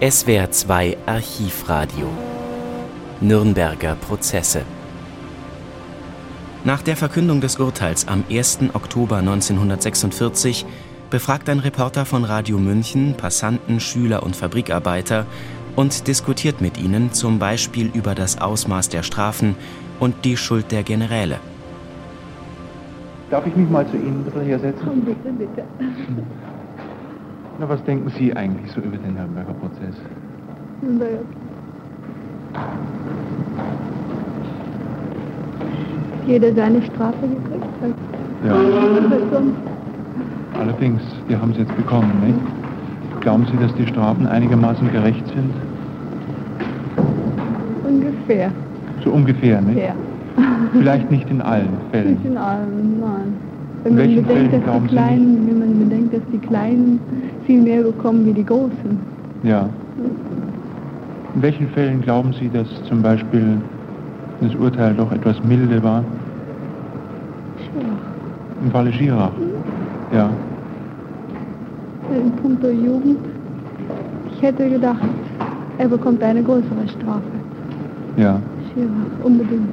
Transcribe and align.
SWR 0.00 0.48
2 0.48 0.96
Archivradio 1.06 2.06
Nürnberger 3.20 3.96
Prozesse 3.96 4.62
Nach 6.62 6.82
der 6.82 6.96
Verkündung 6.96 7.40
des 7.40 7.56
Urteils 7.58 8.06
am 8.06 8.22
1. 8.30 8.60
Oktober 8.74 9.16
1946 9.16 10.66
befragt 11.10 11.48
ein 11.48 11.58
Reporter 11.58 12.06
von 12.06 12.22
Radio 12.22 12.58
München 12.58 13.14
Passanten, 13.16 13.80
Schüler 13.80 14.22
und 14.22 14.36
Fabrikarbeiter 14.36 15.26
und 15.74 16.06
diskutiert 16.06 16.60
mit 16.60 16.78
ihnen 16.78 17.12
zum 17.12 17.40
Beispiel 17.40 17.90
über 17.92 18.14
das 18.14 18.40
Ausmaß 18.40 18.90
der 18.90 19.02
Strafen 19.02 19.56
und 19.98 20.24
die 20.24 20.36
Schuld 20.36 20.70
der 20.70 20.84
Generäle. 20.84 21.40
Darf 23.32 23.44
ich 23.48 23.56
mich 23.56 23.68
mal 23.68 23.84
zu 23.88 23.96
Ihnen 23.96 24.20
ein 24.20 24.24
bisschen 24.24 24.44
hersetzen? 24.44 25.04
Bitte, 25.04 25.32
bitte. 25.36 25.64
Na, 27.58 27.68
was 27.68 27.82
denken 27.84 28.08
Sie 28.16 28.34
eigentlich 28.36 28.70
so 28.70 28.80
über 28.80 28.96
den 28.98 29.14
Nürnberger 29.14 29.52
Prozess? 29.54 29.96
Nürnberger. 30.80 31.24
Jeder 36.26 36.54
seine 36.54 36.80
Strafe 36.82 37.26
gekriegt 37.26 37.64
hat. 37.82 37.90
Ja, 38.46 38.54
sonst? 39.32 39.56
allerdings, 40.60 41.02
die 41.28 41.36
haben 41.36 41.52
Sie 41.54 41.60
jetzt 41.60 41.76
bekommen, 41.76 42.12
nicht? 42.24 43.22
Glauben 43.22 43.44
Sie, 43.50 43.56
dass 43.58 43.74
die 43.74 43.86
Strafen 43.88 44.26
einigermaßen 44.26 44.92
gerecht 44.92 45.26
sind? 45.34 45.50
Ungefähr. 47.84 48.52
So 49.02 49.10
ungefähr, 49.10 49.60
nicht? 49.62 49.78
Ja. 49.78 49.94
Vielleicht 50.72 51.10
nicht 51.10 51.28
in 51.30 51.40
allen 51.40 51.64
Nicht 51.72 51.90
Fällen. 51.90 52.18
in 52.24 52.36
allem, 52.36 53.00
nein. 53.00 53.40
In 53.84 53.96
Wenn 53.96 53.96
man, 53.96 54.08
welchen 54.08 54.24
Fällen 54.26 54.50
bedenkt, 54.50 54.54
dass 54.54 54.64
glauben 54.64 54.82
die 54.82 54.88
Sie 54.88 54.96
Kleinen, 54.96 55.46
wenn 55.46 55.58
man 55.58 55.78
bedenkt, 55.78 56.14
dass 56.14 56.22
die 56.32 56.38
Kleinen 56.38 57.00
viel 57.46 57.62
mehr 57.62 57.82
bekommen 57.82 58.26
wie 58.26 58.32
die 58.32 58.44
Großen. 58.44 58.98
Ja. 59.42 59.68
In 61.34 61.42
welchen 61.42 61.68
Fällen 61.68 62.02
glauben 62.02 62.32
Sie, 62.32 62.48
dass 62.48 62.66
zum 62.88 63.02
Beispiel 63.02 63.58
das 64.40 64.54
Urteil 64.56 64.94
doch 64.94 65.12
etwas 65.12 65.42
milde 65.44 65.82
war? 65.82 66.04
Schwach. 67.58 68.64
Im 68.64 68.70
Falle 68.70 68.92
Schirach. 68.92 69.32
Ja. 70.12 70.30
In 72.10 72.32
puncto 72.32 72.68
Jugend, 72.68 73.18
ich 74.34 74.42
hätte 74.42 74.68
gedacht, 74.68 75.08
er 75.78 75.88
bekommt 75.88 76.22
eine 76.22 76.42
größere 76.42 76.88
Strafe. 76.98 77.22
Ja. 78.16 78.40
Schirach, 78.72 79.24
unbedingt. 79.24 79.68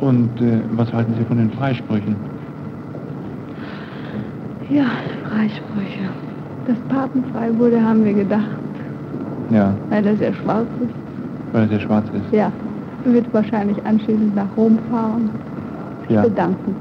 Und 0.00 0.40
äh, 0.40 0.60
was 0.72 0.92
halten 0.92 1.14
Sie 1.18 1.24
von 1.24 1.36
den 1.36 1.50
Freisprüchen? 1.50 2.29
Ja, 4.70 4.86
Freisprüche. 5.24 6.10
Dass 6.64 6.78
patenfrei 6.88 7.56
wurde, 7.58 7.82
haben 7.82 8.04
wir 8.04 8.14
gedacht, 8.14 8.60
Ja, 9.48 9.76
weil 9.88 10.06
er 10.06 10.16
sehr 10.16 10.32
schwarz 10.34 10.68
ist. 10.78 10.94
weil 11.52 11.62
er 11.62 11.68
sehr 11.68 11.80
schwarz 11.80 12.06
ist. 12.12 12.30
Ja, 12.32 12.52
er 13.04 13.12
wird 13.12 13.32
wahrscheinlich 13.32 13.84
anschließend 13.84 14.34
nach 14.34 14.56
Rom 14.56 14.78
fahren, 14.88 15.30
sich 16.02 16.10
Ja. 16.10 16.22
bedanken. 16.22 16.76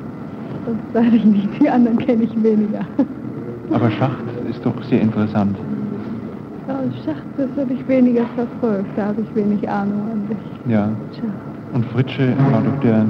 Das 0.65 0.75
sage 0.93 1.15
ich 1.15 1.25
nicht, 1.25 1.59
die 1.59 1.69
anderen 1.69 1.97
kenne 1.97 2.23
ich 2.23 2.43
weniger. 2.43 2.87
Aber 3.71 3.89
Schacht 3.91 4.25
ist 4.49 4.63
doch 4.65 4.83
sehr 4.83 5.01
interessant. 5.01 5.57
Ja, 6.67 6.83
Schacht, 7.03 7.25
das 7.37 7.49
habe 7.57 7.73
ich 7.73 7.87
weniger 7.87 8.25
verfolgt, 8.27 8.95
da 8.95 9.07
habe 9.07 9.21
ich 9.21 9.33
wenig 9.33 9.67
Ahnung 9.67 10.07
an 10.11 10.27
sich. 10.27 10.59
Ja. 10.65 10.95
Tja. 11.11 11.29
Und 11.71 11.85
Fritsche 11.87 12.35
war 12.51 12.61
doch 12.61 12.79
der 12.81 13.07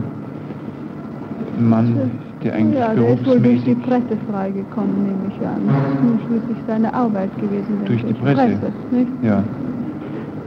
Mann, 1.58 2.22
der 2.44 2.56
eigentlich 2.56 2.80
ja, 2.80 2.94
der 2.94 3.14
ist 3.14 3.26
wohl 3.26 3.40
durch 3.40 3.64
die 3.64 3.76
Presse 3.76 4.18
freigekommen, 4.28 5.04
nehme 5.04 5.28
ich 5.28 5.46
an. 5.46 5.66
Das 5.68 5.76
ist 5.76 6.04
nun 6.04 6.20
schließlich 6.26 6.58
seine 6.68 6.94
Arbeit 6.94 7.38
gewesen. 7.38 7.84
Durch 7.86 8.04
die 8.06 8.14
Presse? 8.14 8.74
nicht? 8.92 9.12
Ja, 9.24 9.44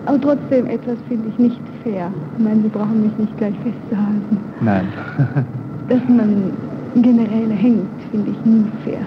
Aber 0.06 0.20
trotzdem, 0.20 0.66
etwas 0.66 0.98
finde 1.08 1.28
ich 1.28 1.38
nicht 1.38 1.60
fair. 1.82 2.12
Ich 2.36 2.42
meine, 2.44 2.62
Sie 2.62 2.68
brauchen 2.68 3.02
mich 3.02 3.16
nicht 3.18 3.36
gleich 3.36 3.56
festzuhalten. 3.60 4.40
nein. 4.60 4.86
Dass 5.88 6.00
man 6.08 6.52
Generäle 6.94 7.54
hängt, 7.54 8.00
finde 8.10 8.30
ich 8.30 8.44
nie 8.44 8.70
fair. 8.84 9.06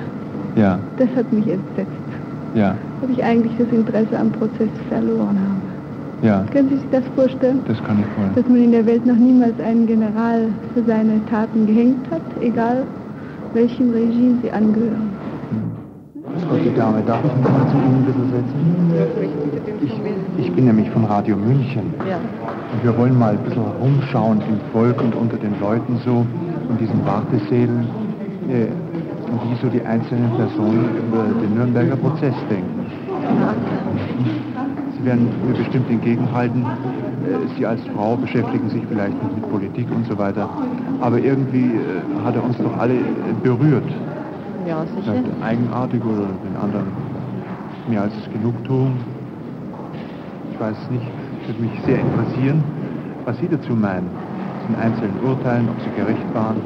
ja, 0.55 0.79
Das 0.97 1.09
hat 1.15 1.31
mich 1.31 1.47
entsetzt. 1.47 1.89
ja, 2.53 2.77
Habe 3.01 3.11
ich 3.11 3.23
eigentlich 3.23 3.57
das 3.57 3.67
Interesse 3.69 4.19
am 4.19 4.31
Prozess 4.31 4.69
verloren 4.87 5.39
habe. 5.39 5.64
Ja, 6.21 6.45
Können 6.51 6.69
Sie 6.69 6.77
sich 6.77 6.89
das 6.91 7.03
vorstellen? 7.15 7.61
das 7.67 7.83
kann 7.83 7.99
ich 7.99 8.05
voll. 8.15 8.29
Dass 8.35 8.47
man 8.47 8.63
in 8.63 8.71
der 8.71 8.85
Welt 8.85 9.05
noch 9.05 9.15
niemals 9.15 9.59
einen 9.59 9.85
General 9.87 10.47
für 10.73 10.83
seine 10.83 11.23
Taten 11.25 11.65
gehängt 11.67 12.09
hat, 12.11 12.21
egal 12.41 12.83
welchem 13.53 13.91
Regime 13.91 14.35
sie 14.41 14.51
angehören. 14.51 15.09
Gott, 16.49 16.59
die 16.63 16.73
Dame, 16.75 17.01
darf 17.07 17.23
ich 17.23 17.33
mich 17.35 17.43
mal 17.43 17.67
zu 17.69 17.77
Ihnen 17.77 17.95
ein 17.95 18.05
bisschen 18.05 18.29
setzen? 18.31 18.55
Ich, 20.37 20.45
ich 20.45 20.51
bin 20.53 20.65
nämlich 20.65 20.89
von 20.89 21.05
Radio 21.05 21.37
München. 21.37 21.93
Ja. 22.07 22.17
Und 22.17 22.83
wir 22.83 22.97
wollen 22.97 23.17
mal 23.17 23.31
ein 23.31 23.39
bisschen 23.39 23.63
rumschauen 23.81 24.41
im 24.41 24.59
Volk 24.73 25.01
und 25.01 25.15
unter 25.15 25.37
den 25.37 25.59
Leuten 25.61 25.97
so, 26.03 26.25
in 26.69 26.77
diesen 26.77 27.05
Wartesälen, 27.05 27.87
äh, 28.49 28.67
wie 28.67 29.55
so 29.61 29.69
die 29.69 29.81
einzelnen 29.85 30.31
Personen 30.35 30.89
über 31.07 31.23
den 31.41 31.55
Nürnberger 31.55 31.95
Prozess 31.95 32.35
denken. 32.49 32.85
Sie 33.93 33.94
werden 35.05 35.29
mir 35.45 35.53
bestimmt 35.53 35.89
entgegenhalten, 35.89 36.65
äh, 37.25 37.47
Sie 37.57 37.65
als 37.65 37.81
Frau 37.93 38.15
beschäftigen 38.17 38.69
sich 38.69 38.85
vielleicht 38.87 39.21
nicht 39.21 39.35
mit 39.35 39.49
Politik 39.49 39.91
und 39.91 40.05
so 40.07 40.17
weiter, 40.17 40.49
aber 41.01 41.19
irgendwie 41.19 41.75
äh, 41.75 42.01
hat 42.23 42.35
er 42.35 42.43
uns 42.43 42.57
doch 42.57 42.77
alle 42.77 42.95
äh, 42.95 43.33
berührt. 43.43 43.89
Ja, 44.67 44.83
Vielleicht 45.03 45.43
eigenartig 45.43 46.03
oder 46.03 46.27
den 46.43 46.55
anderen 46.55 46.87
mehr 47.87 48.01
als 48.01 48.13
Genugtuung. 48.33 48.97
Ich 50.51 50.59
weiß 50.59 50.75
es 50.83 50.89
nicht, 50.89 51.05
würde 51.47 51.61
mich 51.61 51.71
sehr 51.85 51.99
interessieren, 51.99 52.63
was 53.25 53.37
Sie 53.39 53.47
dazu 53.47 53.73
meinen. 53.73 54.09
Zu 54.61 54.67
den 54.67 54.75
einzelnen 54.75 55.19
Urteilen, 55.23 55.69
ob 55.69 55.79
sie 55.81 55.91
gerecht 55.91 56.33
waren. 56.33 56.57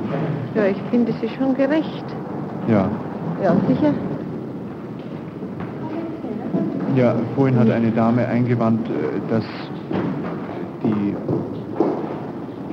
Ja, 0.55 0.65
ich 0.67 0.81
finde 0.89 1.11
sie 1.13 1.27
schon 1.27 1.53
gerecht. 1.55 2.05
Ja. 2.67 2.89
Ja, 3.41 3.55
sicher. 3.67 3.93
Ja, 6.99 7.15
vorhin 7.33 7.57
hat 7.57 7.69
eine 7.69 7.91
Dame 7.91 8.27
eingewandt, 8.27 8.89
äh, 8.89 9.31
dass 9.31 9.45
die 10.83 11.15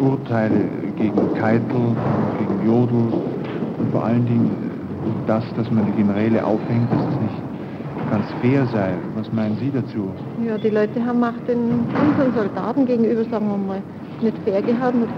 Urteile 0.03 0.65
gegen 0.97 1.33
Keitel, 1.35 1.95
gegen 2.41 2.67
Jodl 2.67 3.13
und 3.79 3.93
vor 3.93 4.05
allen 4.05 4.27
Dingen 4.27 4.51
äh, 4.51 5.29
das, 5.29 5.45
dass 5.57 5.71
man 5.71 5.87
die 5.87 5.93
Generäle 5.93 6.45
aufhängt, 6.45 6.91
dass 6.91 7.03
es 7.03 7.21
nicht 7.21 7.41
ganz 8.11 8.27
fair 8.43 8.67
sei. 8.73 8.95
Was 9.15 9.33
meinen 9.33 9.57
Sie 9.59 9.71
dazu? 9.71 10.11
Ja, 10.45 10.59
die 10.59 10.71
Leute 10.71 11.07
haben 11.07 11.23
auch 11.23 11.39
den 11.47 11.85
unseren 11.95 12.35
Soldaten 12.35 12.85
gegenüber, 12.85 13.23
sagen 13.31 13.47
wir 13.47 13.59
mal, 13.59 13.83
nicht 14.23 14.37
fair 14.45 14.61
gehandelt. 14.61 15.11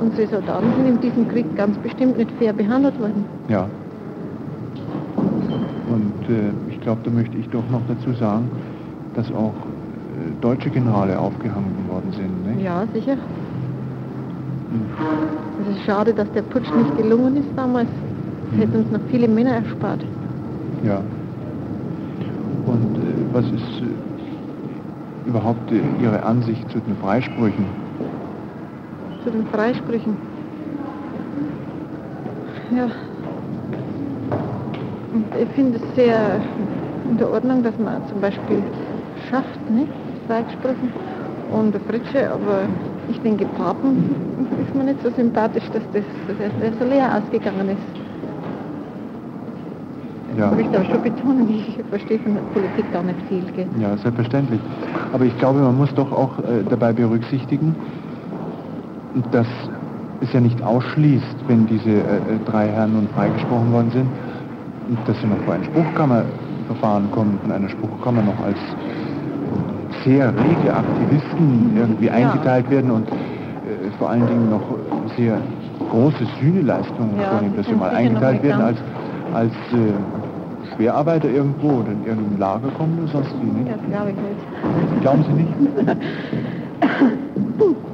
Unsere 0.00 0.26
Soldaten 0.26 0.66
sind 0.78 0.88
in 0.88 1.00
diesem 1.00 1.28
Krieg 1.28 1.46
ganz 1.54 1.78
bestimmt 1.78 2.18
nicht 2.18 2.32
fair 2.40 2.52
behandelt 2.52 2.98
worden. 2.98 3.24
Ja. 3.48 3.68
Und 5.88 6.28
äh, 6.28 6.71
glaube, 6.82 7.00
da 7.04 7.10
möchte 7.10 7.36
ich 7.36 7.48
doch 7.48 7.68
noch 7.70 7.82
dazu 7.88 8.12
sagen, 8.18 8.50
dass 9.14 9.30
auch 9.32 9.54
äh, 9.54 10.32
deutsche 10.40 10.70
Generale 10.70 11.18
aufgehangen 11.18 11.74
worden 11.88 12.12
sind. 12.12 12.46
Nicht? 12.46 12.64
Ja, 12.64 12.84
sicher. 12.92 13.14
Hm. 13.14 14.86
Es 15.62 15.76
ist 15.76 15.84
schade, 15.84 16.12
dass 16.12 16.30
der 16.32 16.42
Putsch 16.42 16.70
nicht 16.76 16.96
gelungen 16.96 17.36
ist 17.36 17.48
damals. 17.56 17.88
Das 18.50 18.60
hätte 18.60 18.78
uns 18.78 18.90
noch 18.90 19.00
viele 19.10 19.28
Männer 19.28 19.52
erspart. 19.52 20.04
Ja. 20.84 21.00
Und 22.66 22.96
äh, 22.96 23.34
was 23.34 23.44
ist 23.46 23.82
äh, 23.82 25.28
überhaupt 25.28 25.70
äh, 25.70 25.80
Ihre 26.02 26.22
Ansicht 26.22 26.68
zu 26.70 26.78
den 26.80 26.96
Freisprüchen? 26.96 27.64
Zu 29.24 29.30
den 29.30 29.46
Freisprüchen. 29.46 30.16
Ja. 32.74 32.88
Ich 35.40 35.48
finde 35.54 35.78
es 35.78 35.96
sehr 35.96 36.40
in 37.10 37.16
der 37.16 37.30
Ordnung, 37.30 37.62
dass 37.62 37.76
man 37.78 38.00
zum 38.08 38.20
Beispiel 38.20 38.62
schafft, 39.30 39.70
nicht? 39.70 39.88
Freigesprochen. 40.26 40.92
Und 41.52 41.72
der 41.72 41.80
Fritsche, 41.82 42.30
aber 42.30 42.60
ich 43.10 43.20
denke, 43.20 43.44
Papen 43.56 43.96
ist 44.62 44.74
mir 44.74 44.84
nicht 44.84 45.02
so 45.02 45.10
sympathisch, 45.10 45.64
dass 45.72 45.82
das 45.92 46.04
dass 46.28 46.78
so 46.78 46.84
leer 46.84 47.10
ausgegangen 47.16 47.68
ist. 47.70 48.02
Ja. 50.38 50.50
Ich 50.50 50.56
möchte 50.56 50.76
aber 50.78 50.86
schon 50.86 51.02
betonen, 51.02 51.48
ich 51.68 51.78
verstehe 51.90 52.18
von 52.18 52.34
der 52.34 52.42
Politik 52.42 52.90
gar 52.92 53.02
nicht 53.02 53.20
viel. 53.28 53.42
Gell? 53.54 53.66
Ja, 53.78 53.96
selbstverständlich. 53.98 54.60
Aber 55.12 55.24
ich 55.24 55.38
glaube, 55.38 55.60
man 55.60 55.76
muss 55.76 55.92
doch 55.94 56.10
auch 56.10 56.38
äh, 56.38 56.64
dabei 56.68 56.92
berücksichtigen, 56.92 57.74
dass 59.30 59.46
es 60.20 60.32
ja 60.32 60.40
nicht 60.40 60.62
ausschließt, 60.62 61.36
wenn 61.48 61.66
diese 61.66 61.90
äh, 61.90 61.96
äh, 61.96 62.00
drei 62.46 62.68
Herren 62.68 62.94
nun 62.94 63.08
freigesprochen 63.08 63.72
worden 63.72 63.90
sind, 63.90 64.08
dass 65.06 65.20
sie 65.20 65.26
noch 65.26 65.38
vor 65.44 65.54
ein 65.54 65.64
Spruchkammerverfahren 65.64 67.10
kommen, 67.10 67.38
von 67.40 67.50
einer 67.52 67.68
Spruchkammer 67.68 68.22
noch 68.22 68.42
als 68.42 68.58
sehr 70.04 70.32
rege 70.42 70.74
Aktivisten 70.74 71.76
irgendwie 71.76 72.06
Ja. 72.06 72.12
eingeteilt 72.12 72.70
werden 72.70 72.90
und 72.90 73.06
äh, 73.06 73.90
vor 73.98 74.10
allen 74.10 74.26
Dingen 74.26 74.48
noch 74.50 74.62
sehr 75.16 75.38
große 75.90 76.26
Sühneleistungen 76.40 77.20
Ja, 77.20 77.28
vornehmen, 77.28 77.56
dass 77.56 77.66
sie 77.66 77.74
mal 77.74 77.90
eingeteilt 77.90 78.42
werden 78.42 78.62
als, 78.62 78.78
als 79.34 79.52
äh, 79.72 79.92
Schwerarbeiter 80.74 81.28
irgendwo 81.28 81.80
oder 81.80 81.92
in 81.92 82.04
irgendein 82.04 82.38
Lager 82.38 82.70
kommen 82.70 82.98
oder 82.98 83.08
sonst 83.08 83.34
wie, 83.40 83.44
nicht? 83.44 83.70
Das 83.70 83.80
glaube 83.88 84.10
ich 84.10 84.16
nicht. 84.16 85.00
Glauben 85.00 85.22
Sie 85.24 85.32
nicht? 85.32 85.52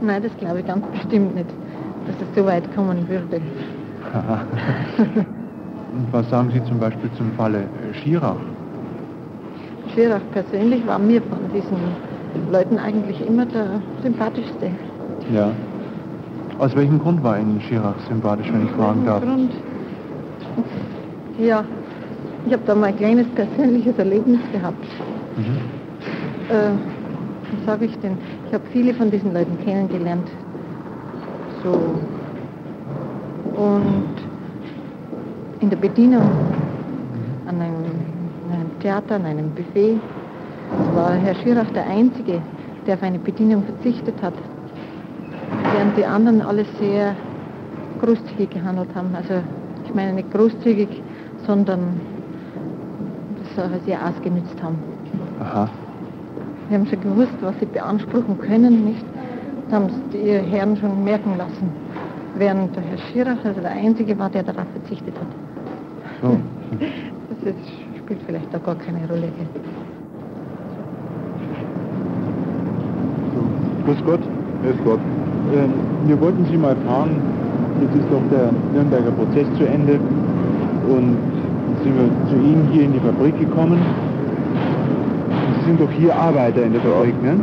Nein, 0.00 0.22
das 0.22 0.36
glaube 0.38 0.60
ich 0.60 0.66
ganz 0.66 0.84
bestimmt 0.86 1.34
nicht, 1.34 1.50
dass 2.06 2.14
es 2.20 2.28
so 2.34 2.44
weit 2.46 2.72
kommen 2.74 3.08
würde. 3.08 3.40
Und 5.92 6.12
was 6.12 6.28
sagen 6.30 6.50
Sie 6.52 6.62
zum 6.64 6.78
Beispiel 6.78 7.10
zum 7.16 7.32
Falle 7.32 7.64
Schirach? 8.02 8.36
Schirach 9.94 10.20
persönlich 10.32 10.86
war 10.86 10.98
mir 10.98 11.20
von 11.22 11.38
diesen 11.54 11.78
Leuten 12.52 12.78
eigentlich 12.78 13.26
immer 13.26 13.46
der 13.46 13.80
sympathischste. 14.02 14.70
Ja. 15.32 15.50
Aus 16.58 16.74
welchem 16.76 16.98
Grund 16.98 17.22
war 17.22 17.38
Ihnen 17.38 17.60
Schirach 17.60 17.94
sympathisch, 18.08 18.52
wenn 18.52 18.64
ich 18.64 18.70
fragen 18.72 19.04
darf? 19.06 19.22
Grund? 19.22 19.52
Ja, 21.38 21.64
ich 22.46 22.52
habe 22.52 22.62
da 22.66 22.74
mal 22.74 22.86
ein 22.86 22.96
kleines 22.96 23.26
persönliches 23.28 23.96
Erlebnis 23.98 24.40
gehabt. 24.52 24.84
Mhm. 25.36 25.58
Äh, 26.48 26.70
was 27.52 27.66
sage 27.66 27.84
ich 27.86 27.98
denn? 27.98 28.16
Ich 28.46 28.54
habe 28.54 28.64
viele 28.72 28.92
von 28.94 29.10
diesen 29.10 29.32
Leuten 29.32 29.56
kennengelernt. 29.64 30.28
So. 31.62 31.70
Und 33.60 34.27
in 35.60 35.70
der 35.70 35.76
Bedienung 35.76 36.22
an 37.46 37.60
einem, 37.60 37.84
einem 38.52 38.78
Theater, 38.80 39.16
an 39.16 39.24
einem 39.24 39.50
Buffet, 39.50 39.98
war 40.94 41.12
Herr 41.12 41.34
Schirach 41.36 41.70
der 41.74 41.86
Einzige, 41.86 42.40
der 42.86 42.94
auf 42.94 43.02
eine 43.02 43.18
Bedienung 43.18 43.64
verzichtet 43.64 44.14
hat. 44.22 44.34
Während 45.74 45.96
die 45.96 46.04
anderen 46.04 46.42
alle 46.42 46.64
sehr 46.78 47.14
großzügig 48.00 48.50
gehandelt 48.50 48.88
haben. 48.94 49.14
Also 49.14 49.34
ich 49.84 49.94
meine 49.94 50.12
nicht 50.12 50.30
großzügig, 50.32 50.88
sondern 51.46 52.00
das 53.56 53.84
sehr 53.84 53.98
ausgenützt 54.06 54.62
haben. 54.62 54.78
Aha. 55.40 55.68
Wir 56.68 56.78
haben 56.78 56.86
schon 56.86 57.00
gewusst, 57.00 57.32
was 57.40 57.54
sie 57.58 57.66
beanspruchen 57.66 58.38
können, 58.38 58.84
nicht? 58.84 59.04
Das 59.64 59.80
haben 59.80 59.88
die 60.12 60.32
Herren 60.32 60.76
schon 60.76 61.02
merken 61.02 61.36
lassen. 61.36 61.72
Während 62.36 62.76
der 62.76 62.82
Herr 62.84 62.98
Schirach 62.98 63.44
also 63.44 63.60
der 63.60 63.72
Einzige 63.72 64.18
war, 64.18 64.30
der 64.30 64.42
darauf 64.42 64.66
verzichtet 64.74 65.14
hat. 65.16 65.47
So. 66.22 66.36
Das 67.28 67.54
ist, 67.54 67.68
spielt 67.98 68.20
vielleicht 68.26 68.54
auch 68.54 68.62
gar 68.62 68.74
keine 68.74 69.06
Rolle. 69.08 69.28
So. 73.34 73.84
Grüß 73.84 74.04
Gott. 74.04 74.20
Grüß 74.62 74.76
Gott. 74.84 75.00
Ähm, 75.54 75.72
wir 76.06 76.20
wollten 76.20 76.44
Sie 76.50 76.56
mal 76.56 76.76
fragen, 76.86 77.22
jetzt 77.80 77.94
ist 77.94 78.10
doch 78.10 78.22
der 78.30 78.50
Nürnberger 78.74 79.12
Prozess 79.12 79.46
zu 79.56 79.66
Ende 79.66 80.00
und 80.88 81.16
sind 81.84 81.94
wir 81.94 82.10
zu 82.28 82.36
Ihnen 82.36 82.68
hier 82.72 82.84
in 82.84 82.92
die 82.92 83.00
Fabrik 83.00 83.38
gekommen. 83.38 83.78
Sie 85.60 85.66
sind 85.66 85.80
doch 85.80 85.90
hier 85.90 86.14
Arbeiter 86.14 86.64
in 86.64 86.72
der 86.72 86.82
Fabrik, 86.82 87.22
ne? 87.22 87.36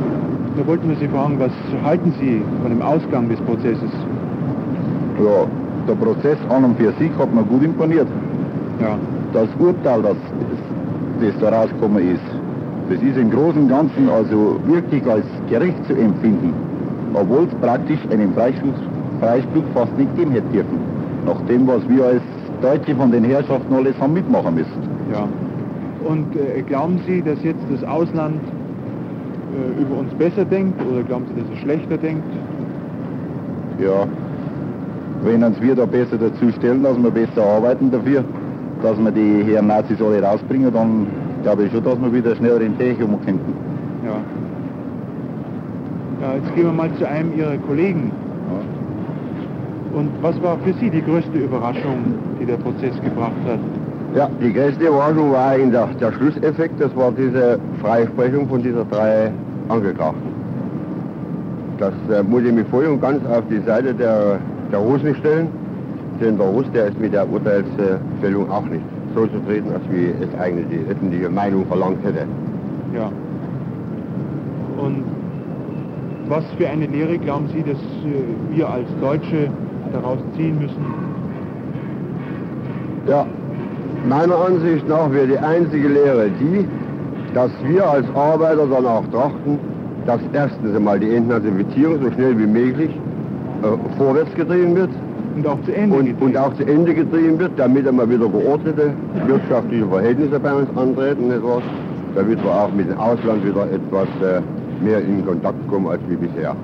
Da 0.57 0.67
wollten 0.67 0.89
wir 0.89 0.95
Sie 0.97 1.07
fragen, 1.07 1.39
was 1.39 1.51
halten 1.83 2.13
Sie 2.19 2.41
von 2.61 2.71
dem 2.71 2.81
Ausgang 2.81 3.29
des 3.29 3.39
Prozesses? 3.41 3.91
Ja, 5.23 5.45
der 5.87 5.95
Prozess 5.95 6.37
an 6.49 6.65
und 6.65 6.77
für 6.77 6.91
sich 6.93 7.11
hat 7.17 7.33
mir 7.33 7.43
gut 7.43 7.63
imponiert. 7.63 8.07
Ja. 8.79 8.97
Das 9.33 9.47
Urteil, 9.59 10.01
das, 10.01 10.17
das 11.21 11.39
da 11.39 11.49
rausgekommen 11.49 12.13
ist, 12.13 12.21
das 12.89 13.01
ist 13.01 13.17
im 13.17 13.31
Großen 13.31 13.63
und 13.63 13.69
Ganzen 13.69 14.09
also 14.09 14.59
wirklich 14.67 15.05
als 15.07 15.25
gerecht 15.49 15.85
zu 15.87 15.93
empfinden, 15.93 16.53
obwohl 17.13 17.45
es 17.45 17.55
praktisch 17.55 17.99
einen 18.11 18.33
Freispruch, 18.33 18.75
Freispruch 19.19 19.63
fast 19.73 19.97
nicht 19.97 20.15
geben 20.15 20.31
hätte 20.31 20.47
dürfen. 20.53 20.79
Nach 21.25 21.41
dem, 21.47 21.67
was 21.67 21.87
wir 21.89 22.05
als 22.05 22.21
Deutsche 22.61 22.95
von 22.95 23.11
den 23.11 23.23
Herrschaften 23.23 23.73
alles 23.73 23.99
haben 23.99 24.13
mitmachen 24.13 24.55
müssen. 24.55 24.81
Ja. 25.11 25.27
Und 26.07 26.35
äh, 26.35 26.61
glauben 26.61 26.99
Sie, 27.07 27.21
dass 27.21 27.41
jetzt 27.43 27.65
das 27.71 27.83
Ausland 27.83 28.39
äh, 29.55 29.81
über 29.81 29.99
uns 29.99 30.13
besser 30.13 30.45
denkt 30.45 30.79
oder 30.91 31.01
glauben 31.01 31.25
Sie, 31.27 31.41
dass 31.41 31.49
es 31.51 31.59
schlechter 31.59 31.97
denkt? 31.97 32.23
Ja, 33.79 34.05
wenn 35.23 35.43
uns 35.43 35.59
wir 35.59 35.75
da 35.75 35.85
besser 35.85 36.17
dazu 36.17 36.51
stellen, 36.51 36.83
dass 36.83 36.97
wir 37.01 37.09
besser 37.09 37.43
arbeiten 37.43 37.89
dafür, 37.89 38.23
dass 38.85 38.97
wir 38.99 39.11
die 39.11 39.43
Herren 39.45 39.67
Nazis 39.67 39.99
alle 39.99 40.21
rausbringen, 40.21 40.71
dann 40.71 41.07
glaube 41.41 41.63
ich 41.63 41.71
schon, 41.71 41.83
dass 41.83 41.99
wir 41.99 42.13
wieder 42.13 42.35
schneller 42.35 42.61
in 42.61 42.77
Tech 42.77 43.01
umkommen. 43.01 43.39
Ja. 44.05 44.17
ja. 46.21 46.35
Jetzt 46.35 46.53
gehen 46.55 46.65
wir 46.65 46.71
mal 46.71 46.89
zu 46.99 47.07
einem 47.07 47.35
Ihrer 47.35 47.57
Kollegen. 47.57 48.11
Ja. 48.51 49.97
Und 49.97 50.09
was 50.21 50.41
war 50.43 50.57
für 50.59 50.73
Sie 50.73 50.89
die 50.91 51.01
größte 51.01 51.37
Überraschung, 51.37 51.97
die 52.39 52.45
der 52.45 52.57
Prozess 52.57 52.93
gebracht 53.01 53.41
hat? 53.47 53.59
Ja, 54.15 54.29
die 54.39 54.53
größte 54.53 54.85
Überraschung 54.85 55.31
war 55.31 55.55
in 55.55 55.71
der, 55.71 55.87
der 55.99 56.11
Schlusseffekt, 56.11 56.79
das 56.79 56.95
war 56.95 57.11
diese 57.11 57.59
Freisprechung 57.81 58.47
von 58.47 58.61
dieser 58.61 58.85
drei 58.85 59.31
Angeklagten. 59.67 60.35
Das 61.79 61.93
äh, 62.13 62.21
muss 62.21 62.43
ich 62.43 62.53
mich 62.53 62.67
voll 62.67 62.85
und 62.85 63.01
ganz 63.01 63.25
auf 63.25 63.43
die 63.49 63.59
Seite 63.65 63.93
der, 63.93 64.39
der 64.71 64.79
Russen 64.79 65.15
stellen. 65.15 65.47
Denn 66.21 66.37
der 66.37 66.47
Russ, 66.47 66.65
der 66.73 66.87
ist 66.87 66.99
mit 66.99 67.13
der 67.13 67.29
Urteilsstellung 67.29 68.49
auch 68.49 68.65
nicht 68.65 68.83
so 69.13 69.27
zufrieden, 69.27 69.71
als 69.73 69.83
wie 69.91 70.13
es 70.23 70.39
eigentlich 70.39 70.67
die 70.69 70.89
öffentliche 70.89 71.29
Meinung 71.29 71.65
verlangt 71.65 72.03
hätte. 72.03 72.25
Ja. 72.93 73.11
Und 74.77 75.03
was 76.27 76.43
für 76.57 76.67
eine 76.67 76.85
Lehre 76.87 77.17
glauben 77.17 77.47
Sie, 77.53 77.61
dass 77.61 77.77
äh, 77.77 78.55
wir 78.55 78.69
als 78.69 78.87
Deutsche 79.01 79.49
daraus 79.91 80.19
ziehen 80.35 80.57
müssen? 80.59 80.85
Ja, 83.07 83.25
meiner 84.07 84.37
Ansicht 84.37 84.87
nach 84.87 85.11
wäre 85.11 85.27
die 85.27 85.37
einzige 85.37 85.87
Lehre 85.87 86.29
die, 86.39 86.65
dass 87.33 87.51
wir 87.67 87.87
als 87.87 88.05
Arbeiter 88.15 88.65
danach 88.67 89.03
trachten, 89.11 89.59
dass 90.05 90.21
erstens 90.33 90.75
einmal 90.75 90.99
die 90.99 91.13
Entnazifizierung 91.13 92.01
so 92.01 92.11
schnell 92.11 92.37
wie 92.39 92.47
möglich 92.47 92.91
äh, 92.91 93.97
vorwärts 93.97 94.33
getrieben 94.35 94.75
wird 94.75 94.89
und 95.35 95.45
auch 95.47 95.61
zu 95.63 95.75
Ende 95.75 95.97
und, 95.97 96.21
und, 96.21 96.37
auch 96.37 96.53
zu 96.55 96.65
Ende 96.65 96.93
getrieben 96.93 97.37
wird, 97.39 97.51
damit 97.57 97.87
einmal 97.87 98.09
wieder 98.09 98.27
geordnete 98.29 98.93
wirtschaftliche 99.27 99.85
Verhältnisse 99.87 100.39
bei 100.39 100.53
uns 100.53 100.69
antreten, 100.77 101.31
etwas, 101.31 101.63
damit 102.15 102.43
wir 102.43 102.51
auch 102.51 102.71
mit 102.73 102.89
dem 102.89 102.97
Ausland 102.97 103.45
wieder 103.45 103.69
etwas 103.69 104.07
äh, 104.21 104.41
mehr 104.83 105.01
in 105.01 105.25
Kontakt 105.25 105.67
kommen 105.67 105.87
als 105.87 106.01
wie 106.07 106.15
bisher. 106.15 106.55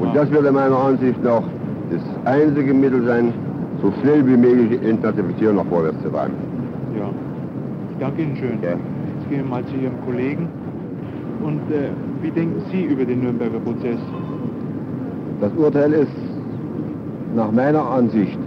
Und 0.00 0.16
das 0.16 0.30
würde 0.30 0.50
meiner 0.50 0.78
Ansicht 0.78 1.22
nach 1.22 1.42
das 1.90 2.02
einzige 2.24 2.72
Mittel 2.72 3.04
sein, 3.04 3.32
so 3.82 3.92
schnell 4.00 4.26
wie 4.26 4.36
möglich 4.36 4.80
die 4.80 4.88
Entnazifizierung 4.88 5.56
nach 5.56 5.66
vorwärts 5.66 6.02
zu 6.02 6.08
treiben. 6.08 6.34
Ja, 6.98 7.10
ich 7.90 7.98
danke 7.98 8.22
Ihnen 8.22 8.36
schön. 8.36 8.58
Ja. 8.62 8.70
Jetzt 8.70 9.28
gehen 9.28 9.42
wir 9.42 9.50
mal 9.50 9.64
zu 9.66 9.76
Ihrem 9.76 10.00
Kollegen. 10.06 10.48
Und 11.42 11.60
äh, 11.70 11.90
wie 12.22 12.30
denken 12.30 12.62
Sie 12.72 12.84
über 12.84 13.04
den 13.04 13.20
Nürnberger 13.20 13.58
Prozess? 13.58 13.98
Das 15.40 15.52
Urteil 15.58 15.92
ist 15.92 16.23
nach 17.34 17.50
meiner 17.50 17.90
Ansicht 17.90 18.38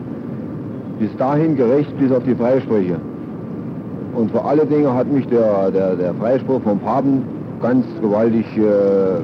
bis 0.99 1.15
dahin 1.17 1.55
gerecht 1.55 1.97
bis 1.99 2.11
auf 2.11 2.23
die 2.23 2.35
Freisprüche. 2.35 2.95
Und 4.13 4.31
vor 4.31 4.45
alle 4.45 4.65
Dinge 4.65 4.93
hat 4.93 5.11
mich 5.11 5.27
der, 5.27 5.69
der, 5.71 5.95
der 5.95 6.13
Freispruch 6.15 6.61
vom 6.61 6.79
Papen 6.79 7.21
ganz 7.61 7.85
gewaltig 8.01 8.45
äh, 8.57 9.21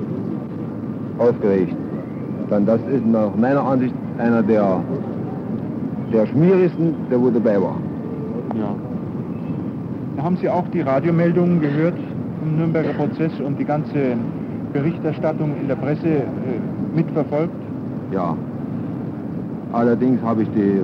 aufgeregt. 1.21 1.75
Dann 2.49 2.65
das 2.65 2.79
ist 2.93 3.05
nach 3.05 3.35
meiner 3.35 3.63
Ansicht 3.63 3.95
einer 4.19 4.43
der, 4.43 4.81
der 6.11 6.27
schmierigsten, 6.27 6.93
der 7.09 7.19
wo 7.19 7.29
dabei 7.29 7.59
war. 7.59 7.77
Ja. 8.55 8.75
Da 10.15 10.23
haben 10.23 10.37
Sie 10.37 10.47
auch 10.47 10.67
die 10.67 10.81
Radiomeldungen 10.81 11.59
gehört 11.59 11.95
vom 12.39 12.57
Nürnberger 12.57 12.93
Prozess 12.93 13.31
und 13.39 13.57
die 13.57 13.65
ganze 13.65 14.15
Berichterstattung 14.73 15.55
in 15.59 15.67
der 15.67 15.75
Presse 15.75 16.07
äh, 16.07 16.25
mitverfolgt? 16.95 17.55
Ja, 18.11 18.35
Allerdings 19.73 20.21
habe 20.21 20.43
ich 20.43 20.49
die 20.51 20.81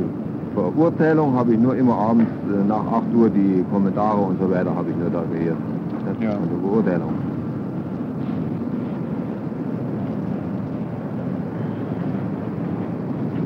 Verurteilung 0.55 1.35
habe 1.35 1.53
ich 1.53 1.59
nur 1.59 1.75
immer 1.75 1.95
abends 1.95 2.31
äh, 2.47 2.67
nach 2.67 2.85
8 2.85 3.13
Uhr 3.15 3.29
die 3.29 3.63
Kommentare 3.71 4.17
und 4.17 4.39
so 4.41 4.49
weiter 4.49 4.75
habe 4.75 4.89
ich 4.89 4.97
nur 4.97 5.09
da 5.09 5.23
gehört. 5.31 5.57
Das 6.05 6.23
ja. 6.23 6.31
eine 6.31 6.57
Beurteilung. 6.61 7.13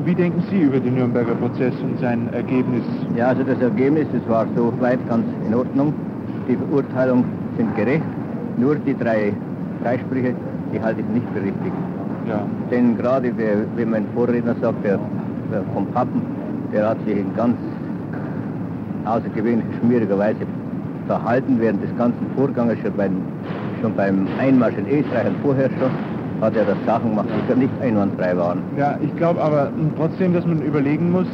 Wie 0.04 0.14
denken 0.14 0.42
Sie 0.50 0.62
über 0.62 0.80
den 0.80 0.94
Nürnberger 0.94 1.34
Prozess 1.34 1.74
und 1.82 1.98
sein 2.00 2.28
Ergebnis? 2.32 2.82
Ja, 3.16 3.28
also 3.28 3.42
das 3.42 3.60
Ergebnis, 3.60 4.06
das 4.12 4.26
war 4.28 4.46
soweit 4.54 4.98
ganz 5.08 5.24
in 5.46 5.54
Ordnung. 5.54 5.94
Die 6.48 6.56
Verurteilungen 6.56 7.24
sind 7.56 7.74
gerecht. 7.76 8.04
Nur 8.56 8.76
die 8.76 8.94
drei 8.96 9.32
Freisprüche, 9.82 10.34
die 10.72 10.80
halte 10.80 11.00
ich 11.00 11.06
nicht 11.08 11.26
für 11.34 11.42
richtig. 11.42 11.72
Ja. 12.28 12.46
Denn 12.70 12.96
gerade, 12.96 13.32
wie 13.76 13.84
mein 13.84 14.06
Vorredner 14.14 14.54
sagt, 14.60 14.84
der 14.84 14.98
vom 15.72 15.86
Pappen, 15.86 16.22
der 16.72 16.90
hat 16.90 16.98
sich 17.06 17.18
in 17.18 17.34
ganz 17.36 17.56
außergewöhnlich 19.04 19.66
schmieriger 19.80 20.18
Weise 20.18 20.46
verhalten 21.06 21.56
während 21.60 21.82
des 21.82 21.94
ganzen 21.96 22.26
Vorganges, 22.36 22.78
schon 22.82 22.96
beim, 22.96 23.12
schon 23.80 23.94
beim 23.94 24.26
Einmarsch 24.40 24.74
in 24.76 24.86
Österreich 24.86 25.26
und 25.26 25.36
vorher 25.42 25.68
schon, 25.70 25.90
hat 26.40 26.56
er 26.56 26.64
das 26.64 26.76
Sachen 26.86 27.10
gemacht, 27.10 27.28
die 27.48 27.58
nicht 27.58 27.72
einwandfrei 27.80 28.36
waren. 28.36 28.62
Ja, 28.76 28.96
ich 29.00 29.14
glaube 29.16 29.40
aber 29.40 29.70
trotzdem, 29.96 30.34
dass 30.34 30.46
man 30.46 30.62
überlegen 30.62 31.12
muss, 31.12 31.26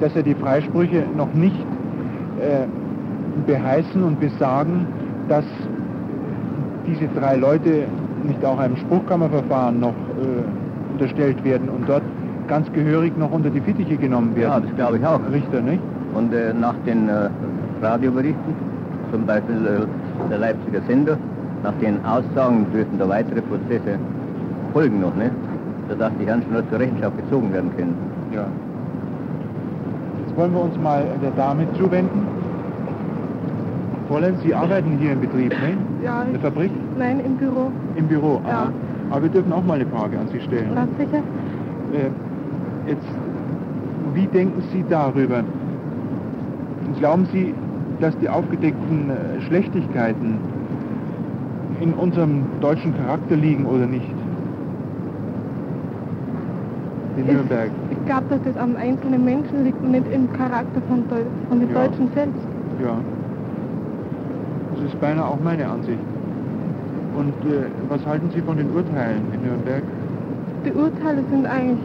dass 0.00 0.14
er 0.14 0.22
die 0.22 0.34
Freisprüche 0.34 1.04
noch 1.16 1.32
nicht 1.32 1.64
äh, 2.40 2.66
beheißen 3.46 4.02
und 4.02 4.20
besagen, 4.20 4.86
dass 5.28 5.44
diese 6.86 7.08
drei 7.18 7.36
Leute 7.36 7.86
nicht 8.24 8.44
auch 8.44 8.58
einem 8.58 8.76
Spruchkammerverfahren 8.76 9.80
noch 9.80 9.90
äh, 9.90 10.92
unterstellt 10.92 11.42
werden 11.44 11.68
und 11.68 11.88
dort 11.88 12.02
ganz 12.48 12.70
gehörig 12.72 13.16
noch 13.16 13.30
unter 13.30 13.50
die 13.50 13.60
Fittiche 13.60 13.96
genommen 13.96 14.34
werden. 14.36 14.50
Ja, 14.50 14.60
das 14.60 14.74
glaube 14.76 14.98
ich 14.98 15.06
auch. 15.06 15.20
Richter, 15.32 15.60
nicht? 15.60 15.80
Und 16.14 16.32
äh, 16.32 16.52
nach 16.52 16.74
den 16.86 17.08
äh, 17.08 17.28
Radioberichten, 17.82 18.54
zum 19.12 19.26
Beispiel 19.26 19.66
äh, 19.66 20.28
der 20.30 20.38
Leipziger 20.38 20.80
Sender, 20.86 21.18
nach 21.62 21.74
den 21.80 22.04
Aussagen 22.04 22.66
dürfen 22.72 22.98
da 22.98 23.08
weitere 23.08 23.40
Prozesse 23.42 23.98
folgen 24.72 25.00
noch, 25.00 25.14
ne? 25.16 25.30
sodass 25.88 26.12
die 26.20 26.26
Herren 26.26 26.42
schon 26.42 26.62
zur 26.68 26.78
Rechenschaft 26.78 27.16
gezogen 27.16 27.52
werden 27.52 27.70
können. 27.76 27.94
Ja. 28.32 28.46
Jetzt 30.26 30.36
wollen 30.36 30.52
wir 30.52 30.62
uns 30.62 30.76
mal 30.78 31.04
der 31.22 31.30
Dame 31.30 31.66
zuwenden. 31.78 32.26
Fräulein, 34.08 34.34
Sie 34.42 34.54
arbeiten 34.54 34.98
hier 35.00 35.12
im 35.12 35.20
Betrieb, 35.20 35.50
ne? 35.50 35.76
Ja. 36.04 36.22
In 36.22 36.32
der 36.32 36.40
Fabrik? 36.40 36.70
Nein, 36.96 37.20
im 37.20 37.36
Büro. 37.36 37.72
Im 37.96 38.06
Büro, 38.06 38.40
ja. 38.46 38.52
aha. 38.52 38.72
Aber 39.10 39.22
wir 39.22 39.30
dürfen 39.30 39.52
auch 39.52 39.64
mal 39.64 39.74
eine 39.74 39.86
Frage 39.86 40.18
an 40.18 40.28
Sie 40.32 40.40
stellen. 40.40 40.74
Ganz 40.74 40.90
sicher. 40.98 41.22
Äh, 41.92 42.10
jetzt, 42.86 43.06
wie 44.14 44.26
denken 44.26 44.62
Sie 44.72 44.84
darüber? 44.88 45.42
Glauben 46.98 47.26
Sie, 47.32 47.52
dass 48.00 48.16
die 48.18 48.28
aufgedeckten 48.28 49.10
äh, 49.10 49.40
Schlechtigkeiten 49.42 50.38
in 51.80 51.92
unserem 51.94 52.42
deutschen 52.60 52.96
Charakter 52.96 53.36
liegen 53.36 53.66
oder 53.66 53.86
nicht? 53.86 54.10
In 57.16 57.26
Nürnberg. 57.26 57.70
Ich, 57.90 57.96
ich 57.98 58.06
glaube, 58.06 58.24
dass 58.30 58.42
das 58.44 58.56
am 58.56 58.76
einzelnen 58.76 59.24
Menschen 59.24 59.64
liegt 59.64 59.80
und 59.82 59.90
nicht 59.90 60.10
im 60.12 60.30
Charakter 60.32 60.80
von, 60.88 61.08
Deu 61.08 61.22
von 61.48 61.60
den 61.60 61.70
Ja. 61.70 61.86
Deutschen 61.86 62.08
selbst. 62.14 62.46
Ja. 62.82 62.96
Das 64.74 64.84
ist 64.84 65.00
beinahe 65.00 65.24
auch 65.26 65.38
meine 65.42 65.66
Ansicht. 65.66 65.98
Und 67.16 67.32
äh, 67.50 67.64
was 67.88 68.04
halten 68.06 68.30
Sie 68.34 68.42
von 68.42 68.58
den 68.58 68.70
Urteilen 68.70 69.22
in 69.32 69.42
Nürnberg? 69.42 69.82
Die 70.66 70.72
Urteile 70.72 71.22
sind 71.30 71.46
eigentlich 71.46 71.78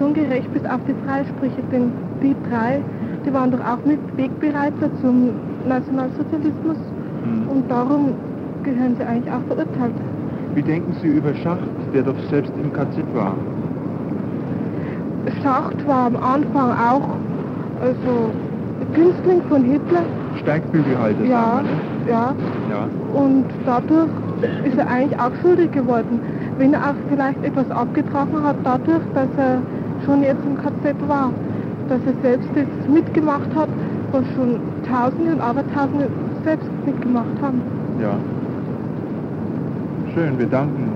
schon 0.00 0.14
gerecht 0.14 0.50
bis 0.54 0.64
auf 0.64 0.80
die 0.88 0.94
Freisprüche, 1.04 1.62
denn 1.70 1.92
die 2.22 2.34
drei, 2.48 2.80
die 3.26 3.32
waren 3.34 3.50
doch 3.52 3.60
auch 3.60 3.84
mit 3.84 3.98
Wegbereiter 4.16 4.88
zum 5.02 5.30
Nationalsozialismus 5.68 6.78
Hm. 7.22 7.48
und 7.48 7.70
darum 7.70 8.14
gehören 8.64 8.96
sie 8.96 9.04
eigentlich 9.04 9.30
auch 9.30 9.42
verurteilt. 9.42 9.92
Wie 10.54 10.62
denken 10.62 10.94
Sie 11.02 11.08
über 11.08 11.34
Schacht, 11.34 11.60
der 11.94 12.02
doch 12.02 12.16
selbst 12.30 12.52
im 12.62 12.72
KZ 12.72 12.96
war? 13.14 13.36
Schacht 15.42 15.86
war 15.86 16.06
am 16.06 16.16
Anfang 16.16 16.72
auch 16.72 17.18
also 17.82 18.32
Günstling 18.94 19.42
von 19.48 19.62
Hitler, 19.64 20.04
Steigbügelhalter, 20.40 21.24
ja, 21.26 21.56
sagen 21.62 21.68
wir, 21.68 21.74
ne? 21.74 22.10
ja, 22.10 22.34
Ja. 22.70 22.88
und 23.14 23.44
dadurch 23.66 24.08
ist 24.64 24.78
er 24.78 24.88
eigentlich 24.88 25.18
auch 25.18 25.34
schuldig 25.42 25.70
geworden. 25.72 26.20
Wenn 26.58 26.72
er 26.74 26.90
auch 26.90 26.94
vielleicht 27.08 27.44
etwas 27.44 27.70
abgetragen 27.70 28.42
hat, 28.42 28.56
dadurch, 28.64 29.02
dass 29.14 29.28
er 29.36 29.62
schon 30.04 30.22
jetzt 30.22 30.44
im 30.44 30.56
KZ 30.56 30.96
war, 31.08 31.32
dass 31.88 32.00
er 32.06 32.14
selbst 32.22 32.48
jetzt 32.54 32.88
mitgemacht 32.88 33.54
hat, 33.54 33.68
was 34.12 34.24
schon 34.34 34.60
Tausende 34.88 35.32
und 35.32 35.40
Abertausende 35.40 36.08
selbst 36.44 36.68
mitgemacht 36.86 37.40
haben. 37.42 37.60
Ja. 38.00 38.16
Schön, 40.14 40.38
wir 40.38 40.46
danken. 40.46 40.90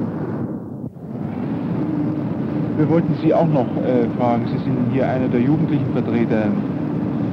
Wir 2.77 2.89
wollten 2.91 3.15
Sie 3.23 3.33
auch 3.33 3.47
noch 3.47 3.69
äh, 3.87 4.09
fragen. 4.19 4.47
Sie 4.47 4.59
sind 4.65 4.77
hier 4.93 5.09
einer 5.09 5.29
der 5.29 5.41
jugendlichen 5.41 5.87
Vertreter 5.93 6.47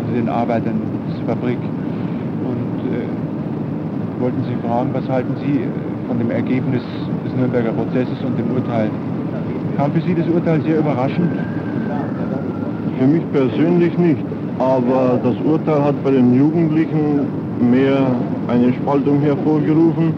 unter 0.01 0.13
den 0.13 0.29
Arbeitern 0.29 0.79
dieser 1.09 1.25
Fabrik. 1.25 1.57
Und 1.57 2.93
äh, 2.93 4.21
wollten 4.21 4.43
Sie 4.43 4.67
fragen, 4.67 4.89
was 4.93 5.09
halten 5.09 5.33
Sie 5.43 5.63
äh, 5.63 5.67
von 6.07 6.19
dem 6.19 6.29
Ergebnis 6.29 6.83
des 7.25 7.35
Nürnberger 7.35 7.71
Prozesses 7.71 8.21
und 8.23 8.37
dem 8.37 8.51
Urteil? 8.51 8.91
Kam 9.77 9.91
für 9.93 10.01
Sie 10.01 10.13
das 10.13 10.27
Urteil 10.27 10.61
sehr 10.61 10.77
überraschend? 10.77 11.31
Für 13.01 13.07
mich 13.07 13.23
persönlich 13.31 13.97
nicht, 13.97 14.23
aber 14.59 15.19
das 15.23 15.33
Urteil 15.43 15.83
hat 15.85 16.03
bei 16.03 16.11
den 16.11 16.35
Jugendlichen 16.35 17.25
mehr 17.59 18.05
eine 18.47 18.71
Spaltung 18.73 19.19
hervorgerufen 19.21 20.13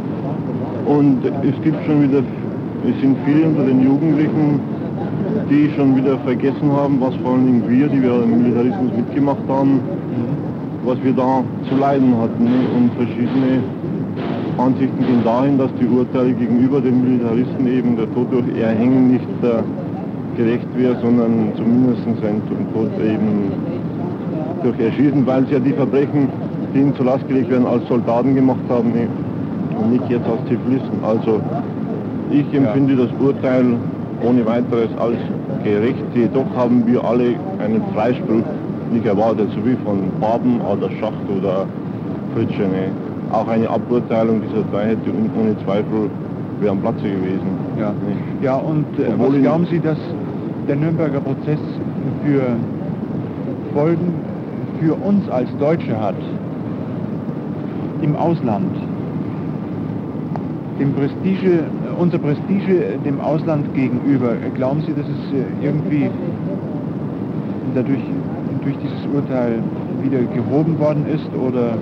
und 0.86 1.20
es 1.24 1.63
gibt 1.63 1.78
schon 1.86 2.04
wieder, 2.04 2.20
es 2.20 3.00
sind 3.00 3.16
viele 3.24 3.48
unter 3.48 3.63
den 3.63 3.86
Jugendlichen, 3.86 4.60
die 5.50 5.72
schon 5.78 5.96
wieder 5.96 6.18
vergessen 6.25 6.74
haben, 6.74 7.00
was 7.00 7.16
vor 7.24 7.36
allen 7.36 7.46
Dingen 7.46 7.63
wir, 7.70 7.88
die 7.88 8.04
wir 8.04 8.22
im 8.22 8.44
Militarismus 8.44 8.92
mitgemacht 8.98 9.48
haben, 9.48 9.80
was 10.84 11.02
wir 11.06 11.13
da 11.13 11.42
zu 11.70 11.78
leiden 11.78 12.13
hatten 12.20 12.44
ne? 12.44 12.68
und 12.75 12.92
verschiedene 12.96 13.63
Ansichten 14.58 15.00
gehen 15.00 15.24
dahin, 15.24 15.58
dass 15.58 15.72
die 15.80 15.88
Urteile 15.88 16.34
gegenüber 16.34 16.82
den 16.82 17.02
Militaristen 17.02 17.66
eben 17.66 17.96
der 17.96 18.13
Tod 18.13 18.28
durch 18.30 18.60
Erhängen 18.60 19.13
nicht 19.13 19.30
äh, 19.42 19.63
gerecht 20.36 20.68
wäre, 20.75 20.96
sondern 21.02 21.52
zumindest 21.56 22.02
ein 22.08 22.42
Tod 22.74 22.90
eben 23.00 23.52
durch 24.63 24.80
Erschießen, 24.80 25.25
weil 25.25 25.46
sie 25.46 25.54
ja 25.54 25.60
die 25.60 25.74
Verbrechen, 25.74 26.30
die 26.74 26.80
ihnen 26.80 26.96
zur 26.96 27.06
Last 27.06 27.28
gelegt 27.28 27.50
werden, 27.50 27.68
als 27.68 27.88
Soldaten 27.88 28.36
gemacht 28.36 28.63
haben 28.70 28.94
und 29.78 29.92
nicht 29.92 30.10
jetzt 30.10 30.25
als 30.25 30.48
Zivilisten. 30.48 31.04
Also 31.04 31.42
ich 32.32 32.54
empfinde 32.54 32.96
das 32.96 33.10
Urteil 33.20 33.75
ohne 34.25 34.46
weiteres 34.46 34.90
als 34.98 35.18
gerecht, 35.63 36.04
jedoch 36.16 36.46
haben 36.56 36.86
wir 36.88 37.04
alle 37.04 37.36
einen 37.60 37.82
Freispruch 37.94 38.44
nicht 38.92 39.06
erwartet, 39.06 39.50
so 39.56 39.66
wie 39.66 39.75
von 39.84 40.10
Baben 40.20 40.62
oder 40.62 40.90
Schacht 41.00 41.28
oder 41.38 41.66
Fritsche. 42.34 42.63
Ne? 42.63 42.92
Auch 43.32 43.48
eine 43.48 43.70
Aburteilung 43.70 44.42
dieser 44.42 44.63
drei 44.72 44.90
hätte 44.90 45.10
ohne 45.10 45.58
Zweifel 45.66 46.10
wäre 46.60 46.72
am 46.72 46.80
Platze 46.80 47.04
gewesen. 47.04 47.58
Ja, 47.80 47.94
ja 48.42 48.56
und 48.56 48.86
äh, 49.00 49.12
was 49.18 49.34
glauben 49.42 49.68
Sie, 49.70 49.80
dass 49.80 49.98
der 50.67 50.75
Nürnberger 50.75 51.20
Prozess 51.20 51.60
für 52.24 52.41
Folgen 53.74 54.13
für 54.79 54.93
uns 54.93 55.29
als 55.29 55.50
Deutsche 55.58 56.00
hat 56.00 56.15
im 58.01 58.15
Ausland? 58.15 58.75
Dem 60.79 60.93
Prestige, 60.93 61.60
äh, 61.60 61.62
unser 62.00 62.17
Prestige 62.17 62.86
äh, 62.86 62.98
dem 63.05 63.20
Ausland 63.22 63.74
gegenüber, 63.74 64.32
äh, 64.34 64.50
glauben 64.55 64.82
Sie, 64.82 64.93
dass 64.93 65.05
es 65.05 65.63
irgendwie 65.63 66.10
dadurch 67.75 68.01
durch 68.63 68.75
dieses 68.77 69.05
Urteil 69.13 69.60
wieder 70.01 70.22
gehoben 70.34 70.79
worden 70.79 71.05
ist 71.08 71.29
oder 71.36 71.75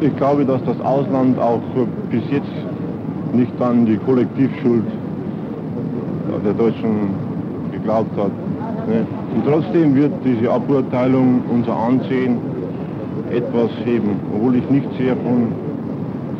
Ich 0.00 0.14
glaube, 0.16 0.44
dass 0.44 0.62
das 0.64 0.80
Ausland 0.80 1.38
auch 1.38 1.62
bis 2.10 2.22
jetzt 2.30 2.52
nicht 3.32 3.60
an 3.60 3.86
die 3.86 3.96
Kollektivschuld 3.96 4.84
der 6.44 6.52
Deutschen 6.52 7.14
geglaubt 7.72 8.16
hat. 8.16 8.32
ne? 8.88 9.06
Und 9.34 9.44
trotzdem 9.46 9.94
wird 9.94 10.12
diese 10.24 10.50
Aburteilung 10.50 11.42
unser 11.50 11.76
Ansehen 11.76 12.38
etwas 13.30 13.70
heben, 13.84 14.20
obwohl 14.34 14.56
ich 14.56 14.70
nicht 14.70 14.86
sehr 14.98 15.16
von 15.16 15.48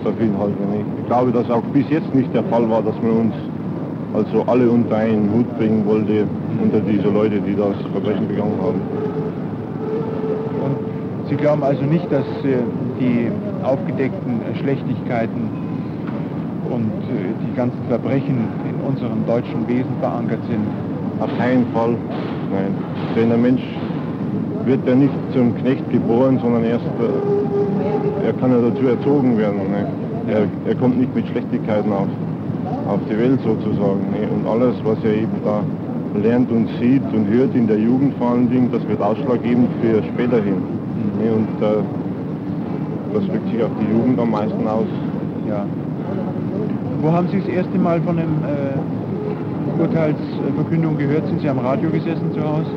Safin 0.04 0.36
halte. 0.38 0.60
ne? 0.70 0.84
Ich 1.00 1.06
glaube, 1.06 1.32
dass 1.32 1.50
auch 1.50 1.62
bis 1.72 1.88
jetzt 1.90 2.14
nicht 2.14 2.32
der 2.34 2.44
Fall 2.44 2.68
war, 2.68 2.82
dass 2.82 2.94
man 3.02 3.26
uns 3.26 3.34
also 4.14 4.44
alle 4.46 4.70
unter 4.70 4.96
einen 4.96 5.28
Hut 5.32 5.58
bringen 5.58 5.84
wollte, 5.86 6.26
unter 6.62 6.80
diese 6.80 7.08
Leute, 7.08 7.40
die 7.40 7.56
das 7.56 7.74
Verbrechen 7.92 8.28
begangen 8.28 8.58
haben. 8.62 8.80
Und 10.62 11.28
Sie 11.28 11.34
glauben 11.36 11.64
also 11.64 11.82
nicht, 11.82 12.10
dass 12.12 12.26
äh, 12.44 12.62
die 13.00 13.28
aufgedeckten 13.64 14.40
Schlechtigkeiten 14.60 15.63
und 16.70 16.90
äh, 17.10 17.32
die 17.46 17.54
ganzen 17.56 17.78
Verbrechen 17.88 18.48
in 18.68 18.86
unserem 18.86 19.26
deutschen 19.26 19.66
Wesen 19.68 19.92
verankert 20.00 20.40
sind? 20.48 20.64
Auf 21.20 21.30
keinen 21.38 21.66
Fall, 21.72 21.96
nein. 22.50 22.74
Denn 23.16 23.28
der 23.28 23.38
Mensch 23.38 23.62
wird 24.64 24.86
ja 24.86 24.94
nicht 24.94 25.12
zum 25.32 25.54
Knecht 25.56 25.88
geboren, 25.90 26.38
sondern 26.40 26.64
erst, 26.64 26.84
äh, 26.84 28.26
er 28.26 28.32
kann 28.34 28.50
ja 28.50 28.58
dazu 28.58 28.86
erzogen 28.88 29.36
werden. 29.38 29.60
Ne? 29.70 29.86
Er, 30.28 30.46
er 30.66 30.74
kommt 30.76 30.98
nicht 30.98 31.14
mit 31.14 31.26
Schlechtigkeiten 31.28 31.92
auf, 31.92 32.08
auf 32.88 33.00
die 33.10 33.18
Welt 33.18 33.40
sozusagen. 33.42 34.00
Ne? 34.12 34.28
Und 34.34 34.46
alles, 34.46 34.74
was 34.84 34.98
er 35.04 35.14
eben 35.14 35.32
da 35.44 35.62
lernt 36.18 36.50
und 36.50 36.68
sieht 36.80 37.02
und 37.12 37.26
hört 37.28 37.54
in 37.54 37.66
der 37.66 37.78
Jugend 37.78 38.14
vor 38.18 38.30
allen 38.30 38.48
Dingen, 38.48 38.70
das 38.72 38.86
wird 38.88 39.00
ausschlaggebend 39.02 39.68
für 39.82 40.02
späterhin. 40.02 40.62
Ne? 41.20 41.32
Und 41.32 41.62
äh, 41.62 41.82
das 43.12 43.26
wirkt 43.28 43.48
sich 43.50 43.62
auf 43.62 43.70
die 43.80 43.92
Jugend 43.92 44.18
am 44.18 44.30
meisten 44.30 44.66
aus. 44.66 44.86
Ja. 45.48 45.66
Wo 47.04 47.12
haben 47.12 47.28
Sie 47.28 47.38
das 47.38 47.48
erste 47.48 47.76
Mal 47.78 48.00
von 48.00 48.16
dem 48.16 48.32
äh, 48.48 49.78
Urteilsverkündung 49.82 50.96
gehört? 50.96 51.26
Sind 51.26 51.42
Sie 51.42 51.48
am 51.50 51.58
Radio 51.58 51.90
gesessen 51.90 52.32
zu 52.32 52.40
Hause? 52.40 52.70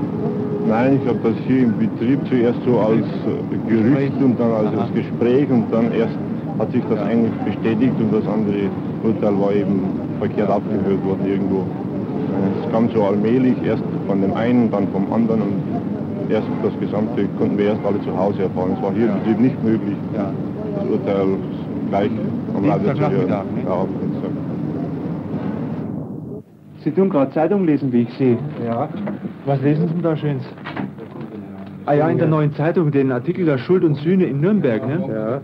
Nein, 0.67 0.99
ich 1.01 1.07
habe 1.07 1.19
das 1.23 1.35
hier 1.47 1.63
im 1.63 1.77
Betrieb 1.79 2.19
zuerst 2.27 2.59
so 2.65 2.77
als 2.77 3.05
äh, 3.23 3.69
Gerücht 3.69 4.21
und 4.21 4.37
dann 4.37 4.51
als, 4.51 4.77
als 4.77 4.93
Gespräch 4.93 5.49
und 5.49 5.71
dann 5.71 5.93
erst 5.93 6.17
hat 6.59 6.69
sich 6.73 6.83
das 6.89 6.99
Ja. 6.99 7.05
eigentlich 7.05 7.31
bestätigt 7.45 7.93
und 8.01 8.11
das 8.11 8.27
andere 8.27 8.67
Urteil 9.01 9.39
war 9.39 9.53
eben 9.53 9.79
verkehrt 10.19 10.49
abgehört 10.49 11.05
worden 11.05 11.25
irgendwo. 11.25 11.63
Es 12.65 12.69
kam 12.73 12.89
so 12.93 13.05
allmählich, 13.05 13.55
erst 13.63 13.83
von 14.07 14.21
dem 14.21 14.33
einen, 14.33 14.69
dann 14.69 14.89
vom 14.89 15.07
anderen 15.13 15.41
und 15.41 15.55
erst 16.29 16.47
das 16.63 16.77
Gesamte 16.81 17.29
konnten 17.39 17.57
wir 17.57 17.67
erst 17.67 17.85
alle 17.85 18.01
zu 18.01 18.11
Hause 18.17 18.43
erfahren. 18.43 18.71
Es 18.75 18.83
war 18.83 18.91
hier 18.91 19.07
im 19.07 19.13
Betrieb 19.19 19.39
nicht 19.39 19.63
möglich, 19.63 19.95
ja. 20.13 20.33
das 20.75 20.85
Urteil 20.89 21.27
gleich 21.89 22.11
am 22.55 22.65
Radio 22.65 22.93
zu 22.93 23.09
hören. 23.09 23.29
Ja, 23.29 23.85
Sie 26.83 26.91
tun 26.91 27.09
gerade 27.09 27.31
Zeitung 27.31 27.65
lesen, 27.65 27.91
wie 27.91 28.03
ich 28.03 28.13
sehe. 28.13 28.37
Ja. 28.65 28.87
Was 29.45 29.61
lesen 29.61 29.89
Sie 29.93 30.01
da 30.01 30.15
schönes? 30.15 30.43
Ah 31.85 31.93
ja, 31.93 32.09
in 32.09 32.17
der 32.17 32.27
neuen 32.27 32.53
Zeitung 32.53 32.91
den 32.91 33.11
Artikel 33.11 33.45
der 33.45 33.57
Schuld 33.57 33.83
und 33.83 33.95
Sühne 33.95 34.25
in 34.25 34.41
Nürnberg, 34.41 34.85
ne? 34.87 35.03
Ja. 35.09 35.41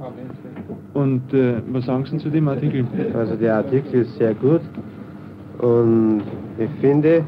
Und 0.94 1.34
äh, 1.34 1.56
was 1.72 1.86
sagen 1.86 2.06
Sie 2.06 2.18
zu 2.18 2.30
dem 2.30 2.48
Artikel? 2.48 2.86
Also 3.18 3.36
der 3.36 3.56
Artikel 3.56 4.02
ist 4.02 4.16
sehr 4.18 4.34
gut 4.36 4.62
und 5.60 6.22
ich 6.58 6.70
finde, 6.82 7.24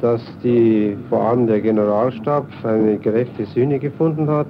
dass 0.00 0.22
die, 0.42 0.96
vor 1.08 1.22
allem 1.22 1.46
der 1.46 1.60
Generalstab 1.60 2.46
eine 2.64 2.96
gerechte 2.98 3.44
Sühne 3.46 3.78
gefunden 3.78 4.28
hat 4.28 4.46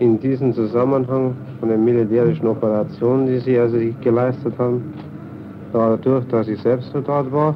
in 0.00 0.18
diesem 0.20 0.52
Zusammenhang 0.52 1.34
von 1.60 1.68
den 1.68 1.84
militärischen 1.84 2.46
Operationen, 2.46 3.26
die 3.26 3.38
sie 3.38 3.58
also 3.58 3.78
geleistet 4.00 4.54
haben. 4.58 4.82
Dadurch, 5.72 6.26
dass 6.28 6.48
ich 6.48 6.60
selbst 6.60 6.90
Soldat 6.92 7.30
war, 7.30 7.54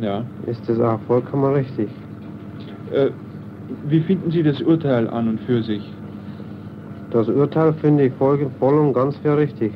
ja. 0.00 0.22
ist 0.46 0.68
das 0.68 0.78
auch 0.80 1.00
vollkommen 1.06 1.54
richtig. 1.54 1.88
Äh, 2.92 3.10
wie 3.88 4.00
finden 4.00 4.30
Sie 4.30 4.42
das 4.42 4.60
Urteil 4.60 5.08
an 5.08 5.28
und 5.28 5.40
für 5.40 5.62
sich? 5.62 5.82
Das 7.10 7.28
Urteil 7.28 7.72
finde 7.74 8.06
ich 8.06 8.12
voll, 8.14 8.46
voll 8.58 8.78
und 8.78 8.92
ganz 8.92 9.16
für 9.18 9.36
richtig. 9.36 9.72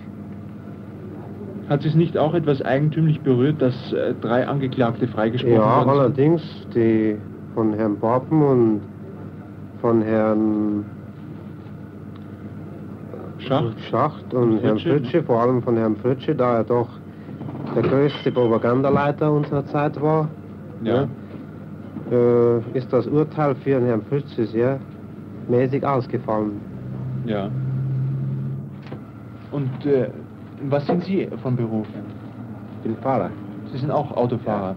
Hat 1.68 1.84
es 1.84 1.94
nicht 1.94 2.18
auch 2.18 2.34
etwas 2.34 2.60
eigentümlich 2.62 3.20
berührt, 3.20 3.62
dass 3.62 3.92
äh, 3.92 4.14
drei 4.20 4.46
Angeklagte 4.46 5.06
freigesprochen 5.06 5.54
ja, 5.54 5.78
wurden? 5.78 5.88
Ja, 5.88 5.92
allerdings 5.92 6.42
die 6.74 7.16
von 7.54 7.72
Herrn 7.74 7.96
Papen 7.96 8.42
und 8.42 8.80
von 9.80 10.02
Herrn 10.02 10.84
Schacht, 13.40 13.80
Schacht 13.90 14.34
und, 14.34 14.52
und 14.52 14.62
Herrn 14.62 14.78
Fritsche, 14.78 15.22
vor 15.22 15.40
allem 15.40 15.62
von 15.62 15.76
Herrn 15.76 15.96
Fritsche, 15.96 16.34
da 16.34 16.58
er 16.58 16.64
doch 16.64 16.88
der 17.74 17.82
größte 17.82 18.32
Propagandaleiter 18.32 19.32
unserer 19.32 19.64
Zeit 19.66 20.00
war, 20.00 20.28
ja. 20.82 21.06
ne, 21.06 21.08
äh, 22.10 22.78
ist 22.78 22.92
das 22.92 23.06
Urteil 23.06 23.54
für 23.56 23.80
Herrn 23.80 24.02
Fritsche 24.02 24.46
sehr 24.46 24.78
mäßig 25.48 25.84
ausgefallen. 25.84 26.60
Ja. 27.26 27.50
Und 29.50 29.86
äh, 29.86 30.08
was 30.68 30.86
sind 30.86 31.04
Sie 31.04 31.28
von 31.42 31.56
Beruf? 31.56 31.86
Ich 32.78 32.82
bin 32.84 32.96
Fahrer. 32.98 33.30
Sie 33.72 33.78
sind 33.78 33.90
auch 33.90 34.16
Autofahrer. 34.16 34.74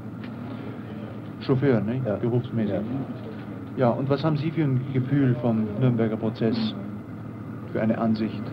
Chauffeur, 1.41 1.81
ne? 1.81 2.01
Ja. 2.05 2.15
Berufsmäßig. 2.15 2.73
Ja. 2.73 2.81
ja, 3.77 3.89
und 3.89 4.09
was 4.09 4.23
haben 4.23 4.37
Sie 4.37 4.51
für 4.51 4.63
ein 4.63 4.81
Gefühl 4.93 5.35
vom 5.41 5.67
Nürnberger 5.79 6.17
Prozess? 6.17 6.75
Für 7.71 7.81
eine 7.81 7.97
Ansicht? 7.97 8.43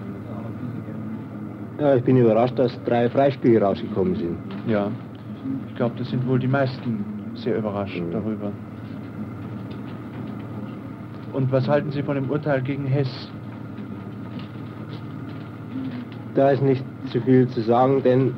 Ja, 1.80 1.94
ich 1.94 2.02
bin 2.02 2.18
überrascht, 2.18 2.58
dass 2.58 2.78
drei 2.84 3.08
Freispiele 3.08 3.62
rausgekommen 3.62 4.14
sind. 4.14 4.36
Ja, 4.66 4.90
ich 5.68 5.74
glaube, 5.76 5.94
das 5.96 6.10
sind 6.10 6.26
wohl 6.28 6.38
die 6.38 6.46
meisten 6.46 7.04
sehr 7.34 7.56
überrascht 7.56 7.98
mhm. 7.98 8.10
darüber. 8.10 8.52
Und 11.32 11.50
was 11.50 11.66
halten 11.66 11.90
Sie 11.90 12.02
von 12.02 12.16
dem 12.16 12.28
Urteil 12.28 12.60
gegen 12.60 12.84
Hess? 12.84 13.08
Da 16.34 16.50
ist 16.50 16.62
nicht 16.62 16.84
zu 17.10 17.20
viel 17.22 17.48
zu 17.48 17.62
sagen, 17.62 18.02
denn 18.02 18.34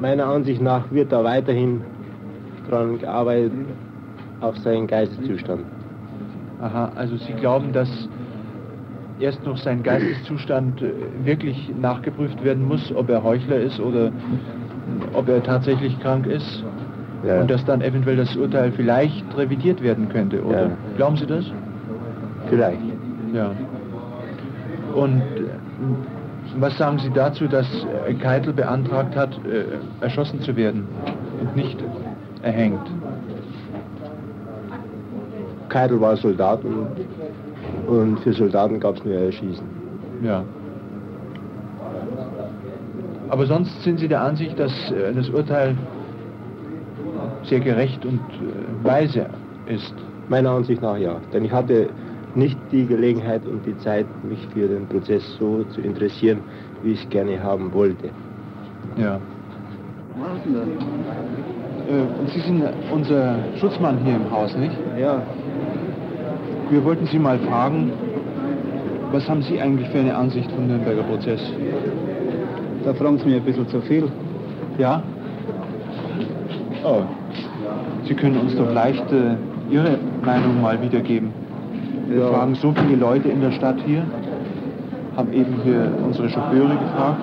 meiner 0.00 0.26
Ansicht 0.26 0.62
nach 0.62 0.90
wird 0.90 1.12
da 1.12 1.22
weiterhin 1.22 1.82
daran 2.70 2.98
gearbeitet 2.98 3.52
auf 4.40 4.56
seinen 4.56 4.86
Geisteszustand. 4.86 5.64
Aha, 6.62 6.92
also 6.94 7.16
Sie 7.18 7.34
glauben, 7.34 7.72
dass 7.72 8.08
erst 9.20 9.44
noch 9.44 9.56
sein 9.56 9.82
Geisteszustand 9.82 10.82
äh, 10.82 10.92
wirklich 11.24 11.70
nachgeprüft 11.80 12.42
werden 12.42 12.66
muss, 12.66 12.92
ob 12.94 13.08
er 13.10 13.22
Heuchler 13.22 13.56
ist 13.56 13.78
oder 13.80 14.10
ob 15.12 15.28
er 15.28 15.42
tatsächlich 15.42 15.98
krank 16.00 16.26
ist? 16.26 16.64
Ja. 17.26 17.40
Und 17.40 17.50
dass 17.50 17.64
dann 17.64 17.82
eventuell 17.82 18.16
das 18.16 18.34
Urteil 18.34 18.72
vielleicht 18.72 19.24
revidiert 19.36 19.82
werden 19.82 20.08
könnte, 20.08 20.42
oder? 20.42 20.62
Ja. 20.62 20.70
Glauben 20.96 21.16
Sie 21.16 21.26
das? 21.26 21.44
Vielleicht. 22.48 22.80
Ja. 23.34 23.52
Und 24.94 25.22
was 26.56 26.76
sagen 26.78 26.98
Sie 26.98 27.10
dazu, 27.10 27.46
dass 27.46 27.66
Keitel 28.20 28.52
beantragt 28.52 29.14
hat, 29.14 29.38
äh, 29.44 29.64
erschossen 30.02 30.40
zu 30.40 30.56
werden 30.56 30.88
und 31.40 31.54
nicht 31.54 31.78
erhängt? 32.42 32.90
Keitel 35.68 36.00
war 36.00 36.16
Soldat 36.16 36.64
und, 36.64 36.88
und 37.86 38.20
für 38.20 38.32
Soldaten 38.32 38.80
gab 38.80 38.96
es 38.96 39.04
nur 39.04 39.14
Erschießen. 39.14 39.66
Ja. 40.22 40.44
Aber 43.28 43.46
sonst 43.46 43.82
sind 43.82 44.00
Sie 44.00 44.08
der 44.08 44.22
Ansicht, 44.22 44.58
dass 44.58 44.72
äh, 44.90 45.12
das 45.14 45.28
Urteil 45.30 45.76
sehr 47.44 47.60
gerecht 47.60 48.04
und 48.04 48.18
äh, 48.18 48.84
weise 48.84 49.26
ist? 49.66 49.94
Meiner 50.28 50.50
Ansicht 50.50 50.82
nach 50.82 50.96
ja. 50.96 51.16
Denn 51.32 51.44
ich 51.44 51.52
hatte 51.52 51.88
nicht 52.34 52.58
die 52.70 52.86
Gelegenheit 52.86 53.46
und 53.46 53.64
die 53.66 53.76
Zeit, 53.78 54.06
mich 54.24 54.46
für 54.48 54.68
den 54.68 54.86
Prozess 54.86 55.22
so 55.38 55.64
zu 55.64 55.80
interessieren, 55.80 56.40
wie 56.82 56.92
ich 56.92 57.08
gerne 57.10 57.42
haben 57.42 57.72
wollte. 57.72 58.10
Ja. 58.96 59.16
Äh, 61.88 62.20
und 62.20 62.28
Sie 62.30 62.40
sind 62.40 62.62
unser 62.92 63.36
Schutzmann 63.56 63.98
hier 64.04 64.16
im 64.16 64.30
Haus, 64.30 64.56
nicht? 64.56 64.76
Ja. 64.98 65.22
Wir 66.70 66.84
wollten 66.84 67.04
Sie 67.06 67.18
mal 67.18 67.36
fragen, 67.40 67.90
was 69.10 69.28
haben 69.28 69.42
Sie 69.42 69.60
eigentlich 69.60 69.88
für 69.88 69.98
eine 69.98 70.14
Ansicht 70.14 70.48
vom 70.52 70.68
Nürnberger 70.68 71.02
Prozess? 71.02 71.40
Da 72.84 72.94
fragen 72.94 73.18
Sie 73.18 73.28
mir 73.28 73.36
ein 73.38 73.42
bisschen 73.42 73.66
zu 73.66 73.80
viel. 73.80 74.04
Ja? 74.78 75.02
Oh. 76.84 77.02
Sie 78.04 78.14
können 78.14 78.36
uns 78.38 78.54
doch 78.54 78.72
leicht 78.72 79.04
äh, 79.10 79.34
Ihre 79.68 79.98
Meinung 80.24 80.62
mal 80.62 80.80
wiedergeben. 80.80 81.32
Wir 82.06 82.20
ja. 82.20 82.28
fragen 82.28 82.54
so 82.54 82.72
viele 82.72 82.96
Leute 82.96 83.28
in 83.28 83.40
der 83.40 83.50
Stadt 83.50 83.76
hier, 83.84 84.04
haben 85.16 85.32
eben 85.32 85.56
hier 85.64 85.90
unsere 86.06 86.28
Chauffeure 86.28 86.76
gefragt 86.76 87.20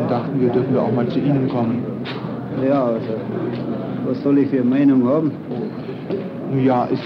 und 0.00 0.10
dachten, 0.10 0.40
wir 0.40 0.48
dürfen 0.48 0.74
wir 0.74 0.82
auch 0.82 0.92
mal 0.92 1.06
zu 1.06 1.20
Ihnen 1.20 1.48
kommen. 1.48 1.84
Ja, 2.66 2.84
also, 2.84 3.14
was 4.06 4.20
soll 4.24 4.38
ich 4.38 4.48
für 4.50 4.60
eine 4.60 4.70
Meinung 4.70 5.08
haben? 5.08 5.30
Ja, 6.64 6.88
es 6.92 7.00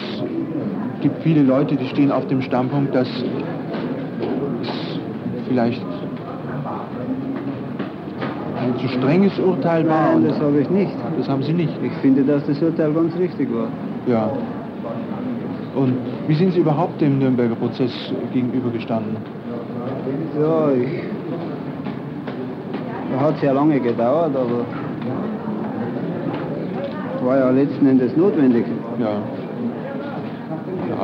gibt 1.06 1.22
viele 1.22 1.42
Leute, 1.42 1.76
die 1.76 1.86
stehen 1.86 2.10
auf 2.10 2.26
dem 2.26 2.42
Standpunkt, 2.42 2.92
dass 2.92 3.06
es 3.06 4.72
vielleicht 5.46 5.80
ein 8.60 8.76
zu 8.80 8.88
strenges 8.88 9.38
Urteil 9.38 9.86
war. 9.88 10.14
Nein, 10.14 10.26
das 10.26 10.40
habe 10.40 10.58
ich 10.58 10.68
nicht. 10.68 10.90
Das 11.16 11.28
haben 11.28 11.44
Sie 11.44 11.52
nicht. 11.52 11.72
Ich 11.80 11.92
finde, 12.02 12.24
dass 12.24 12.44
das 12.46 12.60
Urteil 12.60 12.92
ganz 12.92 13.16
richtig 13.16 13.48
war. 13.54 13.68
Ja. 14.08 14.32
Und 15.76 15.94
wie 16.26 16.34
sind 16.34 16.54
Sie 16.54 16.58
überhaupt 16.58 17.00
dem 17.00 17.20
Nürnberger 17.20 17.54
Prozess 17.54 17.92
gegenübergestanden? 18.32 19.16
Ja, 20.40 20.72
ich. 20.72 21.04
Hat 23.20 23.38
sehr 23.38 23.54
lange 23.54 23.78
gedauert, 23.78 24.34
aber 24.34 24.64
war 27.24 27.38
ja 27.38 27.50
letzten 27.50 27.86
Endes 27.86 28.16
notwendig. 28.16 28.64
Ja. 28.98 29.45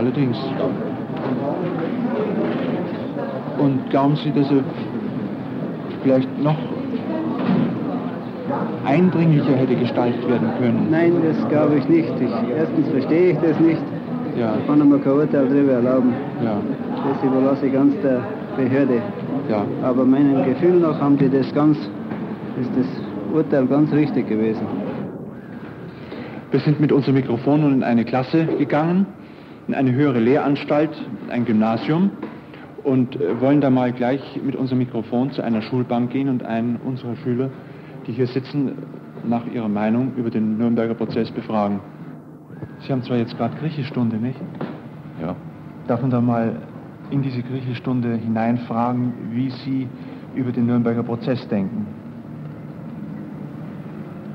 Allerdings. 0.02 0.36
Und 3.58 3.90
glauben 3.90 4.16
Sie, 4.16 4.32
dass 4.32 4.50
er 4.50 4.64
vielleicht 6.02 6.42
noch 6.42 6.56
eindringlicher 8.84 9.54
hätte 9.54 9.76
gestaltet 9.76 10.28
werden 10.28 10.48
können? 10.58 10.88
Nein, 10.90 11.12
das 11.22 11.48
glaube 11.48 11.76
ich 11.76 11.88
nicht. 11.88 12.12
Ich, 12.20 12.30
erstens 12.56 12.88
verstehe 12.88 13.32
ich 13.32 13.38
das 13.38 13.58
nicht. 13.60 13.82
Ja. 14.38 14.54
Ich 14.58 14.66
kann 14.66 14.78
mir 14.88 14.98
kein 14.98 15.12
Urteil 15.12 15.46
darüber 15.48 15.72
erlauben. 15.72 16.12
Ja. 16.42 16.56
Das 17.08 17.22
überlasse 17.22 17.66
ich 17.66 17.72
ganz 17.72 17.94
der 18.02 18.20
Behörde. 18.56 19.00
Ja. 19.48 19.64
Aber 19.82 20.04
meinem 20.04 20.44
Gefühl 20.44 20.80
nach 20.80 21.00
haben 21.00 21.18
die 21.18 21.28
das 21.28 21.52
ganz, 21.54 21.76
ist 22.60 22.70
das 22.76 22.86
Urteil 23.32 23.66
ganz 23.66 23.92
richtig 23.92 24.28
gewesen. 24.28 24.66
Wir 26.50 26.60
sind 26.60 26.80
mit 26.80 26.92
unserem 26.92 27.14
Mikrofon 27.14 27.60
nun 27.62 27.72
in 27.74 27.82
eine 27.82 28.04
Klasse 28.04 28.44
gegangen, 28.58 29.06
in 29.68 29.74
eine 29.74 29.92
höhere 29.92 30.18
Lehranstalt, 30.18 30.90
ein 31.28 31.44
Gymnasium 31.44 32.10
und 32.84 33.20
äh, 33.20 33.40
wollen 33.40 33.60
da 33.60 33.70
mal 33.70 33.92
gleich 33.92 34.40
mit 34.44 34.56
unserem 34.56 34.78
Mikrofon 34.78 35.30
zu 35.30 35.42
einer 35.42 35.62
Schulbank 35.62 36.10
gehen 36.10 36.28
und 36.28 36.42
einen 36.42 36.76
unserer 36.76 37.16
Schüler, 37.16 37.50
die 38.06 38.12
hier 38.12 38.26
sitzen, 38.26 38.72
nach 39.24 39.46
ihrer 39.46 39.68
Meinung 39.68 40.12
über 40.16 40.30
den 40.30 40.58
Nürnberger 40.58 40.94
Prozess 40.94 41.30
befragen. 41.30 41.80
Sie 42.80 42.92
haben 42.92 43.02
zwar 43.02 43.16
jetzt 43.16 43.36
gerade 43.36 43.56
Griechischstunde, 43.56 44.16
nicht? 44.16 44.40
Ja. 45.20 45.36
Darf 45.86 46.00
man 46.00 46.10
da 46.10 46.20
mal 46.20 46.56
in 47.10 47.22
diese 47.22 47.42
Griechischstunde 47.42 48.16
hineinfragen, 48.16 49.12
wie 49.30 49.50
Sie 49.50 49.88
über 50.34 50.50
den 50.50 50.66
Nürnberger 50.66 51.04
Prozess 51.04 51.46
denken? 51.48 51.86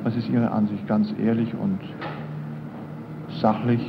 Was 0.04 0.16
ist 0.16 0.30
Ihre 0.30 0.52
Ansicht, 0.52 0.88
ganz 0.88 1.14
ehrlich 1.22 1.54
und 1.54 1.80
sachlich? 3.42 3.82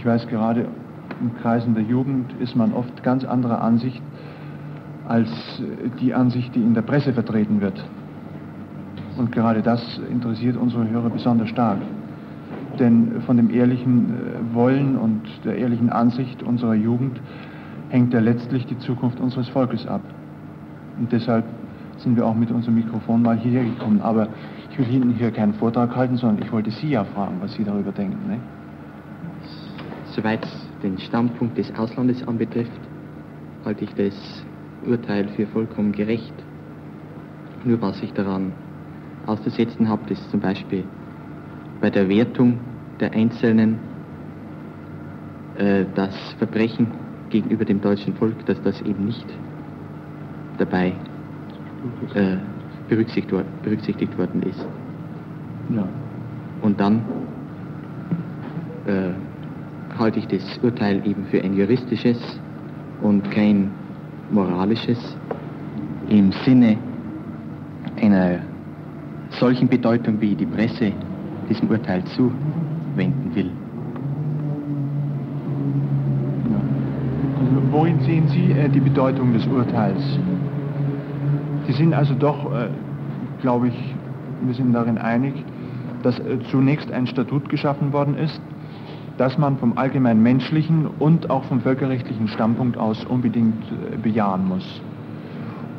Ich 0.00 0.06
weiß 0.06 0.28
gerade, 0.28 0.64
in 1.20 1.36
Kreisen 1.42 1.74
der 1.74 1.82
Jugend 1.82 2.32
ist 2.40 2.56
man 2.56 2.72
oft 2.72 3.02
ganz 3.02 3.22
anderer 3.22 3.60
Ansicht 3.60 4.00
als 5.06 5.28
die 6.00 6.14
Ansicht, 6.14 6.54
die 6.54 6.60
in 6.60 6.72
der 6.72 6.80
Presse 6.80 7.12
vertreten 7.12 7.60
wird. 7.60 7.84
Und 9.18 9.30
gerade 9.30 9.60
das 9.60 10.00
interessiert 10.10 10.56
unsere 10.56 10.88
Hörer 10.88 11.10
besonders 11.10 11.50
stark. 11.50 11.80
Denn 12.78 13.20
von 13.26 13.36
dem 13.36 13.50
ehrlichen 13.50 14.14
äh, 14.14 14.54
Wollen 14.54 14.96
und 14.96 15.20
der 15.44 15.58
ehrlichen 15.58 15.90
Ansicht 15.90 16.42
unserer 16.42 16.72
Jugend 16.72 17.20
hängt 17.90 18.14
ja 18.14 18.20
letztlich 18.20 18.64
die 18.64 18.78
Zukunft 18.78 19.20
unseres 19.20 19.50
Volkes 19.50 19.86
ab. 19.86 20.00
Und 20.98 21.12
deshalb 21.12 21.44
sind 21.98 22.16
wir 22.16 22.24
auch 22.24 22.34
mit 22.34 22.50
unserem 22.50 22.76
Mikrofon 22.76 23.20
mal 23.20 23.36
hierher 23.36 23.64
gekommen. 23.64 24.00
Aber 24.00 24.28
ich 24.70 24.78
will 24.78 24.88
Ihnen 24.88 25.10
hier 25.10 25.30
keinen 25.30 25.52
Vortrag 25.52 25.94
halten, 25.94 26.16
sondern 26.16 26.42
ich 26.42 26.50
wollte 26.50 26.70
Sie 26.70 26.88
ja 26.88 27.04
fragen, 27.04 27.36
was 27.42 27.52
Sie 27.52 27.64
darüber 27.64 27.92
denken. 27.92 28.16
Ne? 28.26 28.38
Soweit 30.14 30.46
den 30.82 30.98
Standpunkt 30.98 31.56
des 31.56 31.72
Auslandes 31.76 32.26
anbetrifft, 32.26 32.80
halte 33.64 33.84
ich 33.84 33.94
das 33.94 34.44
Urteil 34.86 35.28
für 35.28 35.46
vollkommen 35.46 35.92
gerecht. 35.92 36.34
Nur 37.64 37.80
was 37.80 38.02
ich 38.02 38.12
daran 38.12 38.52
auszusetzen 39.26 39.88
habe, 39.88 40.10
ist 40.12 40.30
zum 40.30 40.40
Beispiel 40.40 40.84
bei 41.80 41.90
der 41.90 42.08
Wertung 42.08 42.58
der 42.98 43.12
Einzelnen 43.12 43.78
äh, 45.56 45.84
das 45.94 46.14
Verbrechen 46.38 46.88
gegenüber 47.28 47.64
dem 47.64 47.80
deutschen 47.80 48.14
Volk, 48.14 48.44
dass 48.46 48.60
das 48.62 48.80
eben 48.82 49.06
nicht 49.06 49.26
dabei 50.58 50.92
äh, 52.14 52.36
berücksichtigt, 52.88 53.44
berücksichtigt, 53.62 54.18
worden 54.18 54.42
ist. 54.42 54.66
Ja. 55.74 55.86
Und 56.62 56.80
dann 56.80 57.02
äh, 58.86 59.10
halte 60.00 60.18
ich 60.18 60.26
das 60.26 60.58
Urteil 60.62 61.06
eben 61.06 61.26
für 61.26 61.42
ein 61.44 61.54
juristisches 61.54 62.18
und 63.02 63.30
kein 63.30 63.70
moralisches 64.30 64.98
im 66.08 66.32
Sinne 66.44 66.78
einer 68.00 68.38
solchen 69.28 69.68
Bedeutung, 69.68 70.20
wie 70.20 70.34
die 70.34 70.46
Presse 70.46 70.92
diesem 71.48 71.68
Urteil 71.68 72.02
zuwenden 72.04 73.34
will. 73.34 73.50
Also, 77.38 77.62
worin 77.70 78.00
sehen 78.00 78.26
Sie 78.28 78.52
äh, 78.52 78.68
die 78.68 78.80
Bedeutung 78.80 79.32
des 79.34 79.46
Urteils? 79.46 80.02
Sie 81.66 81.72
sind 81.72 81.92
also 81.92 82.14
doch, 82.14 82.52
äh, 82.52 82.68
glaube 83.42 83.68
ich, 83.68 83.94
wir 84.42 84.54
sind 84.54 84.72
darin 84.72 84.98
einig, 84.98 85.34
dass 86.02 86.18
äh, 86.18 86.38
zunächst 86.50 86.90
ein 86.90 87.06
Statut 87.06 87.48
geschaffen 87.48 87.92
worden 87.92 88.16
ist, 88.16 88.40
das 89.20 89.36
man 89.36 89.58
vom 89.58 89.76
allgemein 89.76 90.22
menschlichen 90.22 90.86
und 90.98 91.28
auch 91.28 91.44
vom 91.44 91.60
völkerrechtlichen 91.60 92.26
Standpunkt 92.26 92.78
aus 92.78 93.04
unbedingt 93.04 93.62
äh, 93.70 93.98
bejahen 93.98 94.48
muss. 94.48 94.80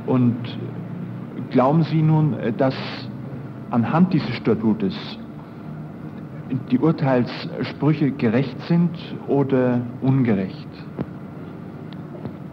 Und 0.06 0.36
glauben 1.50 1.82
Sie 1.82 2.04
nun, 2.04 2.36
äh, 2.36 2.54
dass 2.54 2.76
anhand 3.72 4.14
dieses 4.14 4.30
Statutes 4.36 4.96
die 6.70 6.78
Urteilssprüche 6.78 8.12
gerecht 8.12 8.62
sind 8.68 8.92
oder 9.28 9.82
ungerecht? 10.02 10.68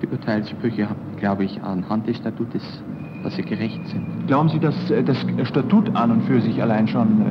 Die 0.00 0.06
Urteilssprüche, 0.06 0.88
glaube 1.18 1.44
ich, 1.44 1.62
anhand 1.62 2.06
des 2.06 2.16
Statutes, 2.16 2.82
dass 3.22 3.36
sie 3.36 3.42
gerecht 3.42 3.86
sind. 3.88 4.26
Glauben 4.26 4.48
Sie, 4.48 4.58
dass 4.58 4.90
äh, 4.90 5.02
das 5.02 5.18
Statut 5.42 5.94
an 5.94 6.12
und 6.12 6.22
für 6.22 6.40
sich 6.40 6.62
allein 6.62 6.88
schon 6.88 7.26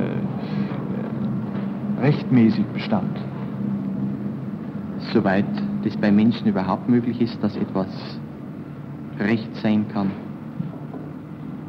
rechtmäßig 2.00 2.64
bestand? 2.66 3.18
Soweit 5.12 5.44
das 5.84 5.96
bei 5.96 6.10
Menschen 6.10 6.46
überhaupt 6.46 6.88
möglich 6.88 7.20
ist, 7.20 7.42
dass 7.42 7.56
etwas 7.56 7.86
Recht 9.18 9.54
sein 9.56 9.86
kann. 9.92 10.10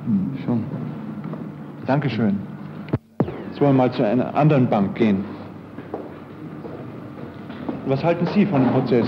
Hm, 0.05 0.37
schon. 0.45 0.63
Dankeschön. 1.85 2.37
Jetzt 3.49 3.61
wollen 3.61 3.75
wir 3.75 3.83
mal 3.85 3.91
zu 3.91 4.05
einer 4.05 4.35
anderen 4.35 4.69
Bank 4.69 4.95
gehen. 4.95 5.23
Was 7.87 8.03
halten 8.03 8.27
Sie 8.33 8.45
von 8.45 8.63
dem 8.63 8.71
Prozess? 8.71 9.07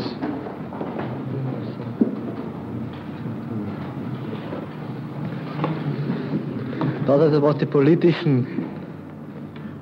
Also 7.07 7.41
was 7.41 7.57
die 7.57 7.65
politischen 7.65 8.47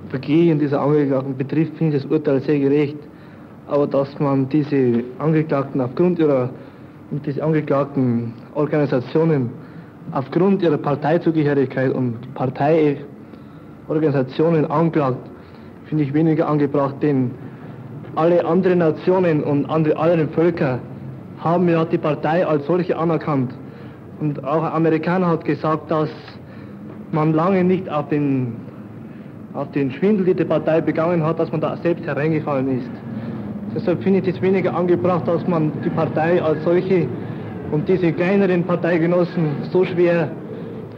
Vergehen 0.10 0.58
dieser 0.58 0.82
Angeklagten 0.82 1.38
betrifft, 1.38 1.78
finde 1.78 1.98
ich 1.98 2.04
das 2.04 2.12
Urteil 2.12 2.42
sehr 2.42 2.60
gerecht 2.60 2.98
aber 3.70 3.88
dass 3.88 4.20
man 4.20 4.50
diese 4.50 5.04
Angeklagten 5.20 5.80
aufgrund 5.80 6.20
ihrer, 6.20 6.50
diese 7.26 7.42
Angeklagten 7.44 8.34
Organisationen 8.56 9.50
aufgrund 10.12 10.62
ihrer 10.64 10.78
Parteizugehörigkeit 10.78 11.94
und 11.94 12.34
Parteiorganisationen 12.34 14.70
anklagt, 14.72 15.20
finde 15.86 16.04
ich 16.04 16.14
weniger 16.14 16.48
angebracht, 16.48 16.96
denn 17.02 17.32
alle 18.16 18.44
anderen 18.44 18.80
Nationen 18.80 19.44
und 19.44 19.70
andere, 19.70 19.96
alle 19.98 20.28
Völker 20.30 20.80
haben 21.40 21.70
ja 21.70 21.86
die 21.86 22.00
Partei 22.00 22.44
als 22.46 22.66
solche 22.66 22.98
anerkannt. 22.98 23.54
Und 24.20 24.44
auch 24.44 24.64
ein 24.64 24.74
Amerikaner 24.74 25.28
hat 25.28 25.46
gesagt, 25.46 25.92
dass 25.92 26.10
man 27.12 27.34
lange 27.34 27.64
nicht 27.64 27.88
auf 27.90 28.10
den, 28.10 28.56
auf 29.54 29.72
den 29.72 29.92
Schwindel, 29.92 30.26
die 30.26 30.34
die 30.34 30.46
Partei 30.46 30.82
begangen 30.82 31.24
hat, 31.24 31.40
dass 31.40 31.52
man 31.52 31.62
da 31.62 31.78
selbst 31.78 32.06
hereingefallen 32.06 32.80
ist. 32.80 32.90
Deshalb 33.76 34.02
finde 34.04 34.20
ich 34.20 34.28
es 34.28 34.42
weniger 34.42 34.76
angebracht, 34.76 35.28
dass 35.28 35.48
man 35.48 35.72
die 35.84 35.90
Partei 35.90 36.42
als 36.42 36.64
solche 36.64 37.08
und 37.72 37.88
diese 37.88 38.12
kleineren 38.12 38.64
Parteigenossen 38.64 39.58
so 39.72 39.86
schwer 39.86 40.32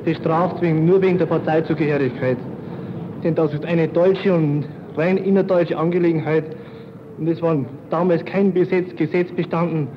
bestraft, 0.05 0.61
wegen, 0.61 0.85
nur 0.85 1.01
wegen 1.01 1.17
der 1.17 1.25
Parteizugehörigkeit. 1.25 2.37
Denn 3.23 3.35
das 3.35 3.53
ist 3.53 3.65
eine 3.65 3.87
deutsche 3.87 4.33
und 4.33 4.65
rein 4.95 5.17
innerdeutsche 5.17 5.77
Angelegenheit. 5.77 6.55
Und 7.17 7.27
es 7.27 7.41
war 7.41 7.57
damals 7.89 8.23
kein 8.25 8.53
Gesetz, 8.53 8.95
Gesetz 8.95 9.31
bestanden, 9.31 9.87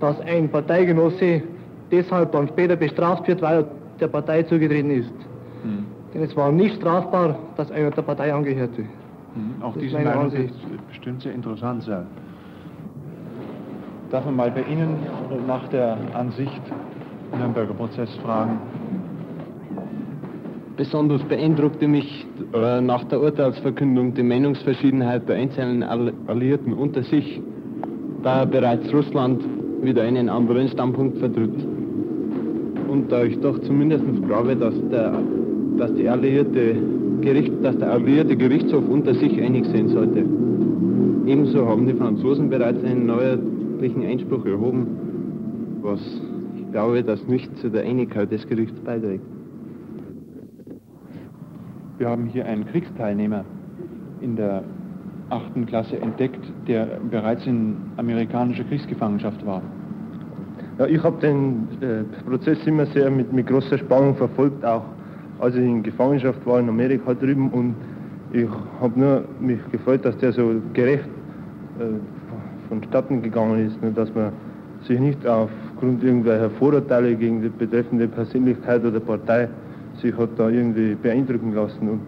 dass 0.00 0.20
ein 0.20 0.48
Parteigenosse 0.48 1.42
deshalb 1.90 2.32
dann 2.32 2.48
später 2.48 2.76
bestraft 2.76 3.26
wird, 3.28 3.40
weil 3.40 3.60
er 3.60 3.66
der 4.00 4.08
Partei 4.08 4.42
zugetreten 4.42 4.90
ist. 4.90 5.12
Hm. 5.62 5.86
Denn 6.12 6.22
es 6.22 6.36
war 6.36 6.52
nicht 6.52 6.76
strafbar, 6.76 7.38
dass 7.56 7.70
einer 7.70 7.90
der 7.90 8.02
Partei 8.02 8.34
angehörte. 8.34 8.82
Hm. 8.82 9.62
Auch 9.62 9.76
diese 9.76 9.98
Meinung 9.98 10.30
ist 10.32 10.54
bestimmt 10.88 11.22
sehr 11.22 11.32
interessant 11.32 11.84
sein. 11.84 12.06
Darf 14.14 14.26
man 14.26 14.36
mal 14.36 14.50
bei 14.52 14.62
Ihnen 14.72 14.90
nach 15.48 15.66
der 15.70 15.98
Ansicht 16.12 16.62
Nürnberger 17.36 17.74
Prozess 17.74 18.08
fragen? 18.22 18.60
Besonders 20.76 21.20
beeindruckte 21.24 21.88
mich 21.88 22.24
äh, 22.52 22.80
nach 22.80 23.02
der 23.08 23.20
Urteilsverkündung 23.20 24.14
die 24.14 24.22
Meinungsverschiedenheit 24.22 25.28
der 25.28 25.34
einzelnen 25.34 25.82
Alliierten 26.28 26.74
unter 26.74 27.02
sich, 27.02 27.42
da 28.22 28.44
bereits 28.44 28.94
Russland 28.94 29.42
wieder 29.82 30.04
einen 30.04 30.28
anderen 30.28 30.68
Standpunkt 30.68 31.18
vertritt. 31.18 31.66
Und 32.88 33.10
da 33.10 33.24
ich 33.24 33.40
doch 33.40 33.58
zumindest 33.62 34.04
glaube, 34.28 34.54
dass 34.54 34.74
der, 34.92 35.12
dass 35.76 35.92
die 35.94 36.08
alliierte 36.08 36.76
Gericht, 37.20 37.52
dass 37.64 37.76
der 37.78 37.90
alliierte 37.90 38.36
Gerichtshof 38.36 38.88
unter 38.88 39.12
sich 39.12 39.42
einig 39.42 39.66
sein 39.66 39.88
sollte. 39.88 40.24
Ebenso 41.26 41.66
haben 41.66 41.88
die 41.88 41.94
Franzosen 41.94 42.48
bereits 42.48 42.84
einen 42.84 43.06
neuen 43.06 43.53
richterlichen 43.74 44.06
Einspruch 44.06 44.46
erhoben, 44.46 44.86
was 45.82 46.00
ich 46.56 46.70
glaube, 46.72 47.02
dass 47.02 47.26
nicht 47.26 47.56
zu 47.58 47.70
der 47.70 47.82
Einigkeit 47.82 48.30
des 48.30 48.46
Gerichts 48.46 48.78
beiträgt. 48.80 49.24
Wir 51.98 52.08
haben 52.08 52.26
hier 52.26 52.46
einen 52.46 52.66
Kriegsteilnehmer 52.66 53.44
in 54.20 54.36
der 54.36 54.64
achten 55.30 55.66
Klasse 55.66 56.00
entdeckt, 56.00 56.40
der 56.68 56.98
bereits 57.10 57.46
in 57.46 57.76
amerikanischer 57.96 58.64
Kriegsgefangenschaft 58.64 59.44
war. 59.46 59.62
Ja, 60.78 60.86
ich 60.86 61.02
habe 61.02 61.20
den 61.20 61.68
äh, 61.80 62.02
Prozess 62.28 62.58
immer 62.66 62.86
sehr 62.86 63.10
mit, 63.10 63.32
mit 63.32 63.46
großer 63.46 63.78
Spannung 63.78 64.16
verfolgt, 64.16 64.64
auch 64.64 64.84
als 65.38 65.54
ich 65.54 65.62
in 65.62 65.82
Gefangenschaft 65.82 66.44
war 66.46 66.60
in 66.60 66.68
Amerika 66.68 67.14
drüben 67.14 67.50
und 67.50 67.74
ich 68.32 68.48
habe 68.80 68.98
nur 68.98 69.24
mich 69.40 69.58
gefreut, 69.70 70.04
dass 70.04 70.16
der 70.18 70.32
so 70.32 70.60
gerecht 70.72 71.08
äh, 71.78 71.98
vonstatten 72.74 73.22
gegangen 73.22 73.66
ist, 73.66 73.80
ne, 73.82 73.92
dass 73.92 74.12
man 74.14 74.32
sich 74.86 74.98
nicht 74.98 75.26
aufgrund 75.26 76.02
irgendwelcher 76.02 76.50
Vorurteile 76.50 77.14
gegen 77.14 77.42
die 77.42 77.48
betreffende 77.48 78.08
Persönlichkeit 78.08 78.84
oder 78.84 79.00
Partei 79.00 79.48
sich 80.00 80.16
hat 80.16 80.30
da 80.36 80.48
irgendwie 80.48 80.94
beeindrucken 80.94 81.54
lassen 81.54 81.88
und 81.88 82.00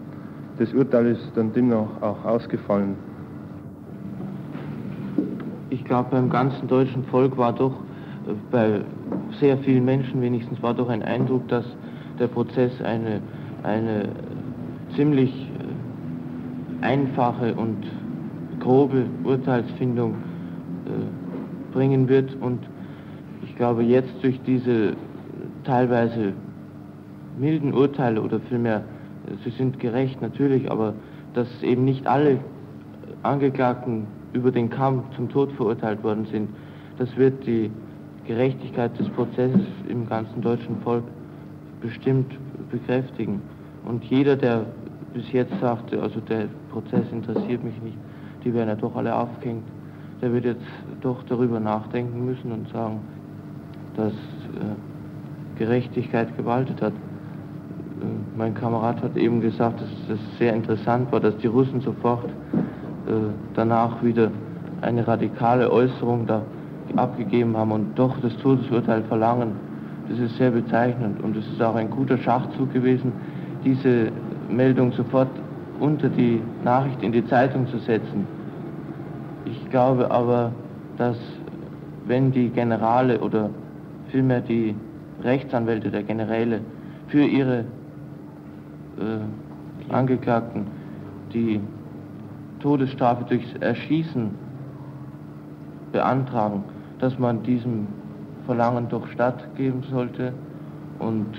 das 0.59 0.73
Urteil 0.73 1.07
ist 1.07 1.31
dann 1.35 1.53
demnach 1.53 2.01
auch 2.01 2.25
ausgefallen. 2.25 2.95
Ich 5.69 5.85
glaube, 5.85 6.09
beim 6.11 6.29
ganzen 6.29 6.67
deutschen 6.67 7.03
Volk 7.05 7.37
war 7.37 7.53
doch, 7.53 7.71
äh, 7.71 8.33
bei 8.51 8.81
sehr 9.39 9.57
vielen 9.59 9.85
Menschen 9.85 10.21
wenigstens, 10.21 10.61
war 10.61 10.73
doch 10.73 10.89
ein 10.89 11.03
Eindruck, 11.03 11.47
dass 11.47 11.65
der 12.19 12.27
Prozess 12.27 12.71
eine, 12.81 13.21
eine 13.63 14.09
ziemlich 14.95 15.31
äh, 16.81 16.85
einfache 16.85 17.53
und 17.53 17.85
grobe 18.59 19.05
Urteilsfindung 19.23 20.15
bringen 21.71 22.07
wird. 22.07 22.35
Und 22.41 22.59
ich 23.43 23.55
glaube, 23.55 23.83
jetzt 23.83 24.13
durch 24.21 24.39
diese 24.43 24.93
teilweise 25.63 26.33
milden 27.37 27.73
Urteile 27.73 28.21
oder 28.21 28.39
vielmehr, 28.39 28.83
sie 29.43 29.51
sind 29.51 29.79
gerecht 29.79 30.21
natürlich, 30.21 30.71
aber 30.71 30.93
dass 31.33 31.47
eben 31.61 31.85
nicht 31.85 32.07
alle 32.07 32.39
Angeklagten 33.23 34.07
über 34.33 34.51
den 34.51 34.69
Kamm 34.69 35.03
zum 35.15 35.29
Tod 35.29 35.51
verurteilt 35.53 36.03
worden 36.03 36.25
sind, 36.31 36.49
das 36.97 37.15
wird 37.17 37.45
die 37.45 37.71
Gerechtigkeit 38.25 38.97
des 38.99 39.07
Prozesses 39.09 39.61
im 39.87 40.07
ganzen 40.07 40.41
deutschen 40.41 40.77
Volk 40.81 41.03
bestimmt 41.81 42.37
bekräftigen. 42.71 43.41
Und 43.85 44.03
jeder, 44.03 44.35
der 44.35 44.65
bis 45.13 45.31
jetzt 45.31 45.53
sagte, 45.61 46.01
also 46.01 46.19
der 46.19 46.47
Prozess 46.71 47.05
interessiert 47.11 47.63
mich 47.63 47.81
nicht, 47.81 47.97
die 48.43 48.53
werden 48.53 48.69
ja 48.69 48.75
doch 48.75 48.95
alle 48.95 49.15
aufgehängt, 49.15 49.63
der 50.21 50.33
wird 50.33 50.45
jetzt 50.45 50.65
doch 51.01 51.23
darüber 51.23 51.59
nachdenken 51.59 52.25
müssen 52.25 52.51
und 52.51 52.69
sagen, 52.69 52.99
dass 53.95 54.13
äh, 54.13 55.57
Gerechtigkeit 55.57 56.35
gewaltet 56.37 56.81
hat. 56.81 56.93
Äh, 56.93 58.05
mein 58.37 58.53
Kamerad 58.53 59.01
hat 59.01 59.15
eben 59.15 59.41
gesagt, 59.41 59.81
dass 59.81 59.89
das 60.07 60.19
sehr 60.37 60.53
interessant 60.53 61.11
war, 61.11 61.19
dass 61.19 61.37
die 61.37 61.47
Russen 61.47 61.81
sofort 61.81 62.25
äh, 62.25 63.11
danach 63.53 64.03
wieder 64.03 64.31
eine 64.81 65.07
radikale 65.07 65.71
Äußerung 65.71 66.27
da 66.27 66.41
abgegeben 66.95 67.55
haben 67.57 67.71
und 67.71 67.99
doch 67.99 68.15
das 68.21 68.35
Todesurteil 68.37 69.03
verlangen. 69.03 69.51
Das 70.09 70.19
ist 70.19 70.37
sehr 70.37 70.51
bezeichnend 70.51 71.21
und 71.21 71.35
es 71.35 71.45
ist 71.47 71.61
auch 71.61 71.75
ein 71.75 71.89
guter 71.89 72.17
Schachzug 72.17 72.71
gewesen, 72.73 73.11
diese 73.65 74.09
Meldung 74.49 74.93
sofort 74.93 75.29
unter 75.79 76.09
die 76.09 76.41
Nachricht 76.63 77.03
in 77.03 77.11
die 77.11 77.25
Zeitung 77.27 77.67
zu 77.67 77.77
setzen. 77.79 78.36
Ich 79.49 79.69
glaube 79.69 80.11
aber, 80.11 80.51
dass 80.97 81.17
wenn 82.05 82.31
die 82.31 82.49
Generale 82.49 83.19
oder 83.21 83.49
vielmehr 84.09 84.41
die 84.41 84.75
Rechtsanwälte 85.23 85.89
der 85.89 86.03
Generäle 86.03 86.59
für 87.07 87.23
ihre 87.23 87.59
äh, 88.97 89.93
Angeklagten 89.93 90.67
die 91.33 91.61
Todesstrafe 92.59 93.23
durchs 93.23 93.53
Erschießen 93.61 94.31
beantragen, 95.93 96.63
dass 96.99 97.17
man 97.17 97.41
diesem 97.43 97.87
Verlangen 98.45 98.89
doch 98.89 99.07
stattgeben 99.07 99.83
sollte. 99.89 100.33
Und 100.99 101.37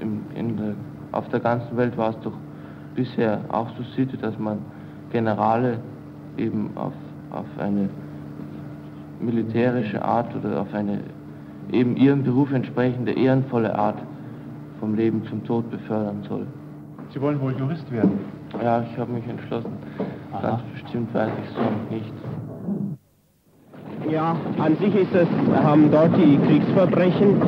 im, 0.00 0.56
der, 0.56 0.74
auf 1.12 1.28
der 1.30 1.40
ganzen 1.40 1.74
Welt 1.76 1.96
war 1.96 2.10
es 2.10 2.20
doch 2.20 2.34
bisher 2.94 3.40
auch 3.48 3.68
so 3.76 3.82
Sitte, 3.94 4.18
dass 4.18 4.38
man 4.38 4.58
Generale 5.10 5.78
eben 6.36 6.70
auf, 6.74 6.92
auf 7.38 7.46
eine 7.58 7.88
militärische 9.20 10.02
Art 10.04 10.34
oder 10.36 10.60
auf 10.60 10.72
eine 10.74 11.00
eben 11.72 11.96
ihrem 11.96 12.22
Beruf 12.22 12.52
entsprechende 12.52 13.12
ehrenvolle 13.12 13.76
Art 13.76 13.98
vom 14.80 14.94
Leben 14.94 15.22
zum 15.28 15.44
Tod 15.44 15.70
befördern 15.70 16.22
soll. 16.28 16.46
Sie 17.12 17.20
wollen 17.20 17.40
wohl 17.40 17.54
Jurist 17.58 17.90
werden? 17.90 18.18
Ja, 18.62 18.84
ich 18.90 18.98
habe 18.98 19.12
mich 19.12 19.26
entschlossen. 19.26 19.72
Aha. 20.32 20.42
Ganz 20.42 20.62
bestimmt 20.72 21.14
weiß 21.14 21.30
ich 21.42 21.50
es 21.50 21.56
noch 21.56 21.90
nicht. 21.90 22.12
Ja, 24.10 24.36
an 24.58 24.76
sich 24.76 24.94
ist 24.94 25.14
es, 25.14 25.26
haben 25.64 25.90
dort 25.90 26.16
die 26.16 26.38
Kriegsverbrechen, 26.46 27.40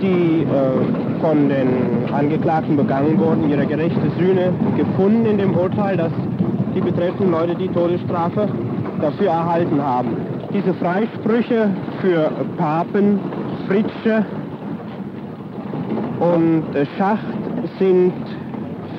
die 0.00 0.42
äh, 0.42 1.20
von 1.20 1.48
den 1.48 2.12
Angeklagten 2.12 2.76
begangen 2.76 3.18
wurden, 3.18 3.48
ihre 3.50 3.66
gerechte 3.66 4.10
Sühne 4.18 4.52
gefunden 4.76 5.26
in 5.26 5.38
dem 5.38 5.56
Urteil, 5.56 5.96
dass 5.96 6.12
die 6.74 6.80
betreffenden 6.80 7.32
Leute 7.32 7.56
die 7.56 7.68
Todesstrafe 7.68 8.48
dafür 9.00 9.28
erhalten 9.28 9.82
haben. 9.82 10.16
Diese 10.52 10.74
Freisprüche 10.74 11.70
für 12.00 12.30
Papen, 12.56 13.20
Fritsche 13.66 14.24
und 16.20 16.74
äh, 16.74 16.86
Schacht 16.96 17.20
sind 17.78 18.12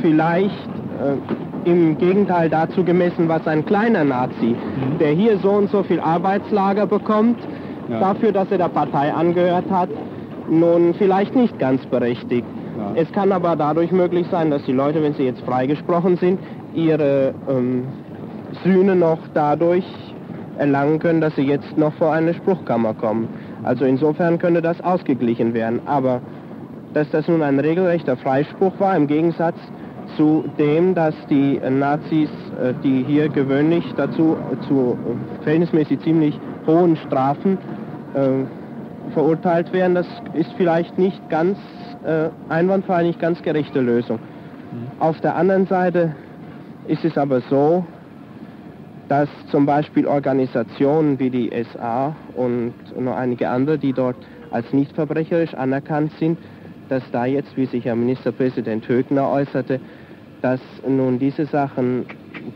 vielleicht 0.02 0.70
äh, 1.00 1.70
im 1.70 1.98
Gegenteil 1.98 2.50
dazu 2.50 2.84
gemessen, 2.84 3.28
was 3.28 3.46
ein 3.48 3.66
kleiner 3.66 4.04
Nazi, 4.04 4.56
mhm. 4.56 4.98
der 5.00 5.12
hier 5.12 5.38
so 5.40 5.52
und 5.52 5.70
so 5.70 5.84
viel 5.84 6.00
Arbeitslager 6.00 6.86
bekommt, 6.86 7.40
ja. 7.90 8.00
dafür, 8.00 8.32
dass 8.32 8.52
er 8.52 8.58
der 8.58 8.70
Partei 8.70 9.14
angehört 9.14 9.66
hat, 9.70 9.90
nun 10.50 10.94
vielleicht 10.94 11.36
nicht 11.36 11.60
ganz 11.60 11.86
berechtigt. 11.88 12.48
Ja. 12.78 12.92
Es 12.96 13.12
kann 13.12 13.32
aber 13.32 13.56
dadurch 13.56 13.92
möglich 13.92 14.28
sein, 14.32 14.52
dass 14.52 14.64
die 14.64 14.72
Leute, 14.72 15.02
wenn 15.02 15.14
sie 15.14 15.24
jetzt 15.24 15.42
freigesprochen 15.42 16.18
sind, 16.18 16.40
ihre 16.74 17.34
ähm, 17.50 17.88
Sühne 18.64 18.96
noch 18.96 19.20
dadurch 19.34 19.86
erlangen 20.58 21.00
können, 21.00 21.22
dass 21.22 21.36
sie 21.36 21.44
jetzt 21.44 21.78
noch 21.78 21.94
vor 21.94 22.12
eine 22.12 22.34
Spruchkammer 22.34 22.94
kommen. 22.94 23.28
Also 23.64 23.86
insofern 23.86 24.40
könnte 24.40 24.62
das 24.62 24.82
ausgeglichen 24.82 25.54
werden. 25.54 25.82
Aber 25.86 26.22
dass 26.94 27.10
das 27.12 27.28
nun 27.28 27.44
ein 27.44 27.60
regelrechter 27.60 28.18
Freispruch 28.18 28.74
war, 28.80 28.96
im 28.96 29.08
Gegensatz 29.08 29.58
zu 30.16 30.46
dem, 30.58 30.96
dass 30.96 31.14
die 31.30 31.60
Nazis, 31.60 32.30
äh, 32.62 32.74
die 32.84 33.04
hier 33.04 33.30
gewöhnlich 33.30 33.84
dazu 33.98 34.38
zu 34.68 34.98
verhältnismäßig 35.42 36.00
ziemlich 36.00 36.40
hohen 36.66 36.96
Strafen 36.96 37.58
äh, 38.14 39.12
verurteilt 39.14 39.72
werden, 39.74 39.96
das 39.96 40.08
ist 40.34 40.52
vielleicht 40.54 40.98
nicht 40.98 41.30
ganz 41.30 41.58
äh, 42.06 42.30
einwandfrei, 42.50 43.04
nicht 43.04 43.20
ganz 43.20 43.42
gerechte 43.42 43.82
Lösung. 43.82 44.18
Mhm. 44.18 45.02
Auf 45.02 45.20
der 45.22 45.36
anderen 45.36 45.68
Seite 45.68 46.16
ist 46.88 47.04
es 47.04 47.18
aber 47.18 47.42
so, 47.42 47.86
dass 49.08 49.30
zum 49.50 49.66
Beispiel 49.66 50.06
Organisationen 50.06 51.20
wie 51.20 51.30
die 51.30 51.52
SA 51.74 52.16
und 52.36 52.74
noch 53.00 53.16
einige 53.16 53.50
andere, 53.50 53.78
die 53.78 53.94
dort 53.94 54.18
als 54.52 54.72
nicht 54.74 54.94
verbrecherisch 54.94 55.54
anerkannt 55.54 56.12
sind, 56.20 56.38
dass 56.90 57.04
da 57.12 57.26
jetzt, 57.26 57.56
wie 57.58 57.66
sich 57.66 57.86
Herr 57.86 57.96
Ministerpräsident 57.96 58.88
Högner 58.88 59.30
äußerte, 59.30 59.80
dass 60.42 60.62
nun 60.88 61.20
diese 61.20 61.46
Sachen 61.46 62.06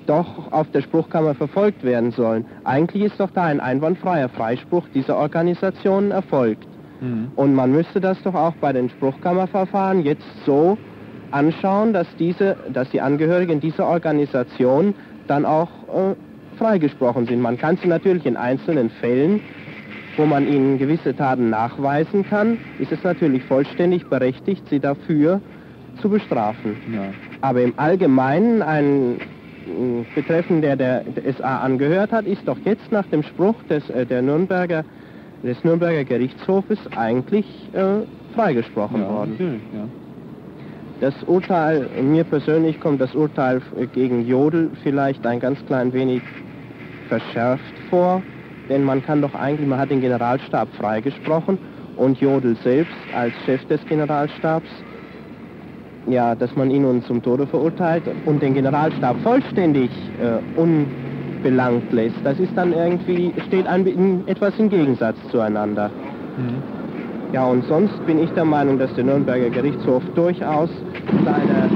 doch 0.05 0.51
auf 0.51 0.69
der 0.71 0.81
Spruchkammer 0.81 1.35
verfolgt 1.35 1.83
werden 1.83 2.11
sollen. 2.11 2.45
Eigentlich 2.63 3.03
ist 3.03 3.19
doch 3.19 3.31
da 3.31 3.43
ein 3.43 3.59
einwandfreier 3.59 4.29
Freispruch 4.29 4.87
dieser 4.93 5.17
Organisationen 5.17 6.11
erfolgt. 6.11 6.67
Mhm. 7.01 7.31
Und 7.35 7.55
man 7.55 7.71
müsste 7.71 7.99
das 7.99 8.21
doch 8.23 8.35
auch 8.35 8.53
bei 8.61 8.71
den 8.71 8.89
Spruchkammerverfahren 8.89 10.03
jetzt 10.03 10.27
so 10.45 10.77
anschauen, 11.31 11.93
dass, 11.93 12.07
diese, 12.17 12.57
dass 12.71 12.89
die 12.91 13.01
Angehörigen 13.01 13.59
dieser 13.59 13.87
Organisation 13.87 14.93
dann 15.27 15.45
auch 15.45 15.69
äh, 15.89 16.15
freigesprochen 16.61 17.25
sind. 17.25 17.41
Man 17.41 17.57
kann 17.57 17.77
sie 17.77 17.87
natürlich 17.87 18.25
in 18.25 18.37
einzelnen 18.37 18.91
Fällen, 18.91 19.41
wo 20.15 20.25
man 20.25 20.47
ihnen 20.47 20.77
gewisse 20.77 21.15
Taten 21.15 21.49
nachweisen 21.49 22.23
kann, 22.23 22.57
ist 22.77 22.91
es 22.91 23.03
natürlich 23.03 23.43
vollständig 23.45 24.05
berechtigt, 24.07 24.63
sie 24.69 24.79
dafür 24.79 25.41
zu 26.01 26.09
bestrafen. 26.09 26.75
Ja. 26.93 27.05
Aber 27.41 27.61
im 27.61 27.73
Allgemeinen 27.77 28.61
ein 28.61 29.19
Betreffender, 30.13 30.75
der 30.75 31.03
der 31.03 31.33
SA 31.33 31.59
angehört 31.59 32.11
hat, 32.11 32.25
ist 32.25 32.47
doch 32.47 32.57
jetzt 32.65 32.91
nach 32.91 33.05
dem 33.07 33.23
Spruch 33.23 33.55
des, 33.69 33.89
äh, 33.89 34.05
der 34.05 34.21
Nürnberger, 34.21 34.83
des 35.43 35.63
Nürnberger 35.63 36.03
Gerichtshofes 36.03 36.79
eigentlich 36.95 37.45
äh, 37.73 38.05
freigesprochen 38.35 39.01
ja, 39.01 39.09
worden. 39.09 39.61
Ja. 39.73 39.87
Das 40.99 41.23
Urteil, 41.23 41.87
mir 42.03 42.23
persönlich 42.23 42.79
kommt 42.79 43.01
das 43.01 43.15
Urteil 43.15 43.61
gegen 43.93 44.27
Jodel 44.27 44.69
vielleicht 44.83 45.25
ein 45.25 45.39
ganz 45.39 45.63
klein 45.65 45.93
wenig 45.93 46.21
verschärft 47.11 47.75
vor, 47.89 48.23
denn 48.69 48.85
man 48.85 49.03
kann 49.03 49.21
doch 49.21 49.35
eigentlich, 49.35 49.67
man 49.67 49.79
hat 49.79 49.91
den 49.91 49.99
Generalstab 49.99 50.69
freigesprochen 50.77 51.59
und 51.97 52.21
Jodel 52.21 52.55
selbst 52.63 52.95
als 53.13 53.33
Chef 53.45 53.65
des 53.65 53.85
Generalstabs 53.89 54.69
ja, 56.07 56.35
dass 56.35 56.55
man 56.55 56.71
ihn 56.71 56.81
nun 56.83 57.03
zum 57.03 57.21
Tode 57.21 57.45
verurteilt 57.45 58.03
und 58.25 58.41
den 58.41 58.53
Generalstab 58.53 59.17
vollständig 59.21 59.91
äh, 60.19 60.59
unbelangt 60.59 61.91
lässt, 61.91 62.15
das 62.23 62.39
ist 62.39 62.55
dann 62.55 62.73
irgendwie, 62.73 63.33
steht 63.47 63.67
ein, 63.67 63.85
in, 63.85 64.27
etwas 64.27 64.57
im 64.57 64.69
Gegensatz 64.69 65.17
zueinander. 65.31 65.89
Mhm. 66.37 67.33
Ja, 67.33 67.45
und 67.45 67.63
sonst 67.65 68.05
bin 68.05 68.21
ich 68.21 68.29
der 68.31 68.45
Meinung, 68.45 68.77
dass 68.77 68.93
der 68.95 69.03
Nürnberger 69.05 69.49
Gerichtshof 69.49 70.03
durchaus 70.15 70.69
seine, 71.23 71.69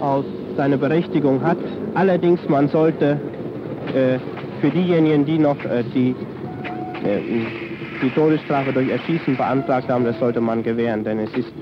aus, 0.00 0.24
seine 0.56 0.76
Berechtigung 0.76 1.42
hat. 1.42 1.58
Allerdings, 1.94 2.40
man 2.48 2.68
sollte 2.68 3.18
äh, 3.94 4.18
für 4.62 4.70
diejenigen, 4.70 5.26
die 5.26 5.38
noch 5.38 5.62
äh, 5.64 5.82
die, 5.92 6.14
äh, 7.04 7.20
die 8.00 8.10
Todesstrafe 8.10 8.72
durch 8.72 8.88
Erschießen 8.88 9.36
beantragt 9.36 9.88
haben, 9.88 10.04
das 10.04 10.18
sollte 10.20 10.40
man 10.40 10.62
gewähren, 10.62 11.02
denn 11.02 11.18
es 11.18 11.32
ist 11.34 11.52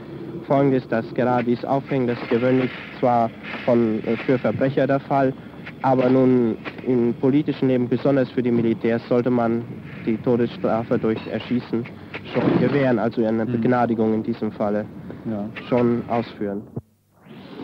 folgendes, 0.47 0.87
dass 0.89 1.07
gerade 1.15 1.45
dieses 1.45 1.65
Aufhängen, 1.65 2.07
das 2.07 2.21
ist 2.21 2.29
gewöhnlich 2.29 2.71
zwar 3.01 3.31
von, 3.65 4.05
äh, 4.05 4.17
für 4.27 4.39
Verbrecher 4.39 4.87
der 4.87 5.01
Fall, 5.01 5.33
aber 5.81 6.11
nun 6.11 6.59
im 6.87 7.15
politischen 7.15 7.69
Leben, 7.69 7.89
besonders 7.89 8.31
für 8.31 8.43
die 8.43 8.51
Militärs, 8.51 9.01
sollte 9.09 9.31
man 9.31 9.65
die 10.05 10.19
Todesstrafe 10.19 10.99
durch 10.99 11.19
Erschießen 11.27 11.87
schon 12.35 12.61
gewähren, 12.61 12.99
also 12.99 13.25
eine 13.25 13.47
mhm. 13.47 13.53
Begnadigung 13.53 14.13
in 14.13 14.23
diesem 14.23 14.53
Falle 14.53 14.85
ja. 15.25 15.49
schon 15.71 16.03
ausführen. 16.09 16.63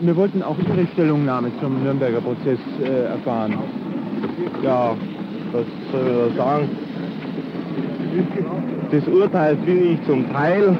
Wir 0.01 0.15
wollten 0.15 0.41
auch 0.41 0.57
Ihre 0.57 0.87
Stellungnahme 0.93 1.51
zum 1.59 1.83
Nürnberger 1.83 2.21
Prozess 2.21 2.59
äh, 2.83 3.05
erfahren. 3.05 3.57
Ja, 4.63 4.95
was 5.51 5.65
soll 5.91 6.29
ich 6.29 6.37
sagen? 6.37 6.69
das 8.91 9.07
Urteil 9.07 9.57
finde 9.65 9.83
ich 9.83 10.05
zum 10.05 10.31
Teil 10.31 10.77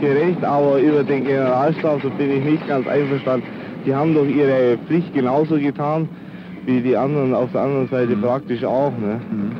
gerecht, 0.00 0.44
aber 0.44 0.80
über 0.80 1.02
den 1.02 1.24
Generalstab 1.24 2.02
so 2.02 2.10
bin 2.10 2.30
ich 2.30 2.44
nicht 2.44 2.66
ganz 2.66 2.86
einverstanden. 2.86 3.46
Die 3.86 3.94
haben 3.94 4.14
doch 4.14 4.26
ihre 4.26 4.78
Pflicht 4.86 5.12
genauso 5.14 5.56
getan 5.56 6.08
wie 6.66 6.80
die 6.80 6.96
anderen 6.96 7.34
auf 7.34 7.52
der 7.52 7.60
anderen 7.62 7.88
Seite 7.88 8.16
mhm. 8.16 8.22
praktisch 8.22 8.64
auch. 8.64 8.92
Ne? 8.92 9.20
Mhm. 9.30 9.52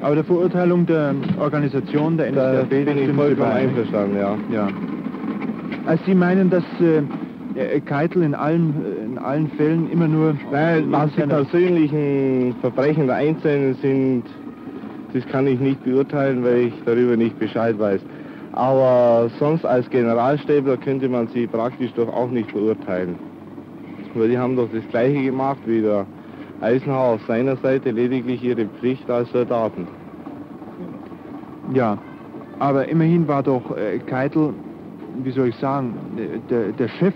Aber 0.00 0.14
der 0.16 0.24
Verurteilung 0.24 0.86
der 0.86 1.14
Organisation 1.38 2.16
der 2.16 2.32
NSDAP 2.32 2.70
bin 2.70 2.98
ich 2.98 3.12
vollkommen 3.14 3.52
einverstanden, 3.52 4.16
ja. 4.16 4.36
ja. 4.52 4.68
Also 5.86 6.02
Sie 6.06 6.14
meinen, 6.14 6.50
dass 6.50 6.64
äh, 6.80 7.80
Keitel 7.80 8.22
in 8.22 8.34
allen, 8.34 8.74
in 9.01 9.01
allen 9.22 9.48
Fällen 9.50 9.90
immer 9.90 10.08
nur... 10.08 10.34
Nein, 10.50 10.90
was 10.90 11.12
die 11.14 11.22
persönlichen 11.22 12.54
Verbrechen 12.60 13.06
der 13.06 13.16
Einzelnen 13.16 13.74
sind, 13.74 14.24
das 15.12 15.26
kann 15.26 15.46
ich 15.46 15.60
nicht 15.60 15.82
beurteilen, 15.84 16.42
weil 16.44 16.68
ich 16.68 16.74
darüber 16.84 17.16
nicht 17.16 17.38
Bescheid 17.38 17.78
weiß. 17.78 18.00
Aber 18.52 19.30
sonst 19.38 19.64
als 19.64 19.88
Generalstäbler 19.90 20.76
könnte 20.76 21.08
man 21.08 21.28
sie 21.28 21.46
praktisch 21.46 21.92
doch 21.94 22.08
auch 22.08 22.30
nicht 22.30 22.52
beurteilen. 22.52 23.16
Weil 24.14 24.28
die 24.28 24.38
haben 24.38 24.56
doch 24.56 24.68
das 24.72 24.86
Gleiche 24.90 25.22
gemacht 25.22 25.60
wie 25.64 25.80
der 25.80 26.04
Eisenhower 26.60 27.14
auf 27.14 27.22
seiner 27.26 27.56
Seite, 27.56 27.90
lediglich 27.90 28.42
ihre 28.44 28.66
Pflicht 28.66 29.10
als 29.10 29.30
Soldaten. 29.32 29.88
Ja, 31.72 31.96
aber 32.58 32.88
immerhin 32.88 33.26
war 33.26 33.42
doch 33.42 33.76
äh, 33.76 33.98
Keitel, 33.98 34.52
wie 35.22 35.30
soll 35.30 35.48
ich 35.48 35.56
sagen, 35.56 35.94
der, 36.50 36.72
der 36.72 36.88
Chef 36.88 37.14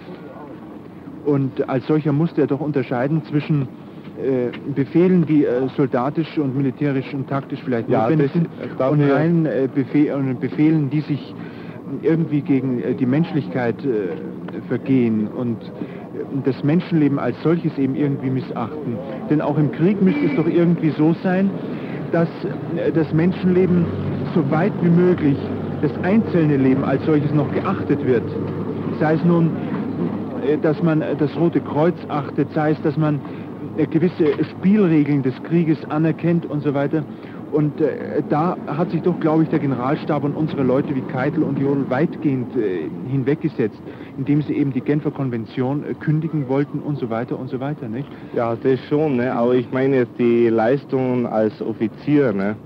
und 1.27 1.69
als 1.69 1.87
solcher 1.87 2.13
musste 2.13 2.43
er 2.43 2.47
doch 2.47 2.61
unterscheiden 2.61 3.23
zwischen 3.25 3.63
äh, 4.23 4.51
Befehlen, 4.75 5.27
die 5.27 5.45
äh, 5.45 5.69
soldatisch 5.77 6.39
und 6.39 6.57
militärisch 6.57 7.13
und 7.13 7.29
taktisch 7.29 7.61
vielleicht 7.63 7.91
ja, 7.91 8.03
notwendig 8.03 8.33
sind, 8.33 8.49
und 8.79 9.03
rein 9.03 9.45
äh, 9.45 9.69
Befehl, 9.73 10.35
Befehlen, 10.41 10.89
die 10.89 11.01
sich 11.03 11.35
irgendwie 12.03 12.41
gegen 12.41 12.83
äh, 12.83 12.95
die 12.95 13.07
Menschlichkeit 13.07 13.77
äh, 13.85 14.63
vergehen 14.69 15.29
und 15.29 15.63
äh, 15.63 15.69
das 16.45 16.63
Menschenleben 16.65 17.19
als 17.19 17.37
solches 17.43 17.77
eben 17.79 17.95
irgendwie 17.95 18.31
missachten. 18.31 18.97
Denn 19.29 19.41
auch 19.41 19.59
im 19.59 19.71
Krieg 19.73 20.01
müsste 20.01 20.27
es 20.27 20.37
doch 20.37 20.47
irgendwie 20.47 20.91
so 20.91 21.15
sein, 21.23 21.51
dass 22.13 22.29
das 22.95 23.13
Menschenleben 23.13 23.85
so 24.35 24.49
weit 24.51 24.73
wie 24.81 24.89
möglich, 24.89 25.37
das 25.83 25.93
einzelne 26.03 26.57
Leben 26.57 26.85
als 26.85 27.05
solches 27.05 27.33
noch 27.35 27.53
geachtet 27.53 28.07
wird. 28.07 28.23
Sei 29.01 29.15
es 29.15 29.25
nun 29.25 29.49
äh, 29.49 29.66
dass 30.63 30.83
man 30.83 31.03
äh, 31.03 31.17
das 31.17 31.35
Rote 31.37 31.61
Kreuz 31.61 31.97
achtet, 32.09 32.53
sei 32.53 32.73
es, 32.73 32.83
dass 32.83 32.97
man 32.97 33.21
äh, 33.77 33.87
gewisse 33.87 34.45
Spielregeln 34.45 35.23
des 35.23 35.35
Krieges 35.45 35.79
anerkennt 35.91 36.47
und 36.47 36.63
so 36.63 36.75
weiter. 36.75 37.05
Und 37.53 37.81
äh, 37.81 38.23
da 38.29 38.57
hat 38.67 38.91
sich 38.91 39.03
doch, 39.03 39.19
glaube 39.21 39.45
ich, 39.45 39.49
der 39.49 39.61
Generalstab 39.61 40.25
und 40.25 40.35
unsere 40.35 40.63
Leute 40.63 40.95
wie 40.95 41.01
Keitel 41.03 41.43
und 41.43 41.59
Jodl 41.59 41.89
weitgehend 41.89 42.57
äh, 42.57 42.89
hinweggesetzt, 43.09 43.81
indem 44.19 44.43
sie 44.43 44.55
eben 44.55 44.73
die 44.73 44.81
Genfer 44.81 45.11
Konvention 45.11 45.85
äh, 45.85 45.95
kündigen 45.95 46.49
wollten 46.49 46.81
und 46.81 46.99
so 46.99 47.09
weiter 47.09 47.39
und 47.39 47.49
so 47.49 47.61
weiter. 47.61 47.89
Nicht? 47.89 48.09
Ja, 48.35 48.57
das 48.57 48.81
schon, 48.89 49.17
ne? 49.17 49.33
aber 49.33 49.55
ich 49.55 49.71
meine 49.73 49.97
jetzt 49.97 50.19
die 50.19 50.49
Leistungen 50.49 51.27
als 51.27 51.63
Offizier, 51.63 52.33
ne? 52.33 52.57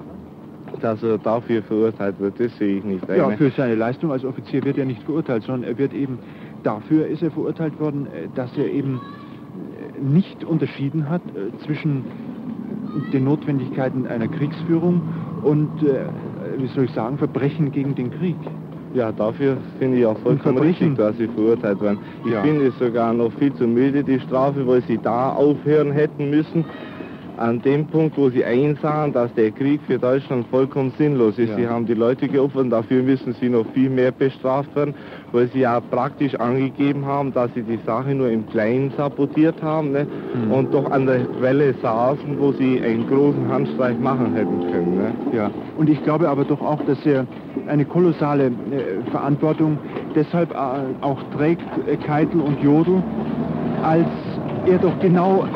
dass 0.80 1.02
er 1.02 1.18
dafür 1.18 1.62
verurteilt 1.62 2.18
wird, 2.18 2.40
das 2.40 2.56
sehe 2.56 2.78
ich 2.78 2.84
nicht. 2.84 3.06
Ja, 3.08 3.28
für 3.30 3.50
seine 3.50 3.74
Leistung 3.74 4.12
als 4.12 4.24
Offizier 4.24 4.64
wird 4.64 4.78
er 4.78 4.86
nicht 4.86 5.02
verurteilt, 5.02 5.42
sondern 5.42 5.70
er 5.70 5.76
wird 5.76 5.92
eben 5.92 6.18
dafür 6.62 7.06
ist 7.06 7.22
er 7.22 7.30
verurteilt 7.30 7.78
worden, 7.80 8.06
äh, 8.06 8.28
dass 8.34 8.56
er 8.56 8.70
eben 8.70 9.00
äh, 9.96 10.00
nicht 10.00 10.44
unterschieden 10.44 11.08
hat 11.08 11.22
äh, 11.34 11.56
zwischen 11.64 12.04
den 13.12 13.24
Notwendigkeiten 13.24 14.06
einer 14.06 14.26
Kriegsführung 14.26 15.00
und, 15.42 15.70
wie 16.58 16.66
soll 16.66 16.84
ich 16.84 16.90
sagen, 16.90 17.18
Verbrechen 17.18 17.70
gegen 17.70 17.94
den 17.94 18.10
Krieg. 18.10 18.36
Ja, 18.94 19.12
dafür 19.12 19.58
finde 19.78 19.98
ich 19.98 20.06
auch 20.06 20.18
vollkommen 20.18 20.58
richtig, 20.58 20.96
dass 20.96 21.16
sie 21.16 21.28
verurteilt 21.28 21.80
werden. 21.80 22.00
Ich 22.24 22.32
ja. 22.32 22.42
finde 22.42 22.66
es 22.66 22.78
sogar 22.80 23.12
noch 23.12 23.32
viel 23.34 23.54
zu 23.54 23.68
milde, 23.68 24.02
die 24.02 24.18
Strafe, 24.18 24.66
weil 24.66 24.82
sie 24.82 24.98
da 24.98 25.32
aufhören 25.32 25.92
hätten 25.92 26.30
müssen, 26.30 26.64
an 27.40 27.62
dem 27.62 27.86
Punkt, 27.86 28.18
wo 28.18 28.28
sie 28.28 28.44
einsahen, 28.44 29.12
dass 29.14 29.32
der 29.34 29.50
Krieg 29.50 29.80
für 29.86 29.98
Deutschland 29.98 30.46
vollkommen 30.50 30.92
sinnlos 30.98 31.38
ist. 31.38 31.48
Ja. 31.50 31.56
Sie 31.56 31.68
haben 31.68 31.86
die 31.86 31.94
Leute 31.94 32.28
geopfert 32.28 32.64
und 32.64 32.70
dafür 32.70 33.02
müssen 33.02 33.34
sie 33.40 33.48
noch 33.48 33.64
viel 33.72 33.88
mehr 33.88 34.12
bestraft 34.12 34.74
werden, 34.76 34.94
weil 35.32 35.48
sie 35.48 35.60
ja 35.60 35.80
praktisch 35.80 36.34
angegeben 36.34 37.06
haben, 37.06 37.32
dass 37.32 37.52
sie 37.54 37.62
die 37.62 37.78
Sache 37.86 38.14
nur 38.14 38.28
im 38.28 38.46
Kleinen 38.50 38.92
sabotiert 38.94 39.62
haben 39.62 39.92
ne? 39.92 40.06
mhm. 40.34 40.52
und 40.52 40.74
doch 40.74 40.90
an 40.90 41.06
der 41.06 41.20
Quelle 41.38 41.74
saßen, 41.80 42.38
wo 42.38 42.52
sie 42.52 42.78
einen 42.82 43.08
großen 43.08 43.48
Handstreich 43.48 43.98
machen 43.98 44.34
hätten 44.34 44.60
können. 44.70 44.96
Ne? 44.96 45.12
Ja, 45.34 45.50
und 45.78 45.88
ich 45.88 46.02
glaube 46.04 46.28
aber 46.28 46.44
doch 46.44 46.60
auch, 46.60 46.84
dass 46.84 47.04
er 47.06 47.26
eine 47.68 47.86
kolossale 47.86 48.46
äh, 48.46 49.10
Verantwortung 49.10 49.78
deshalb 50.14 50.50
äh, 50.52 50.56
auch 51.00 51.22
trägt, 51.36 51.64
äh, 51.86 51.96
Keitel 51.96 52.42
und 52.42 52.62
Jodl, 52.62 53.02
als 53.82 54.06
er 54.66 54.78
doch 54.78 54.98
genau 55.00 55.46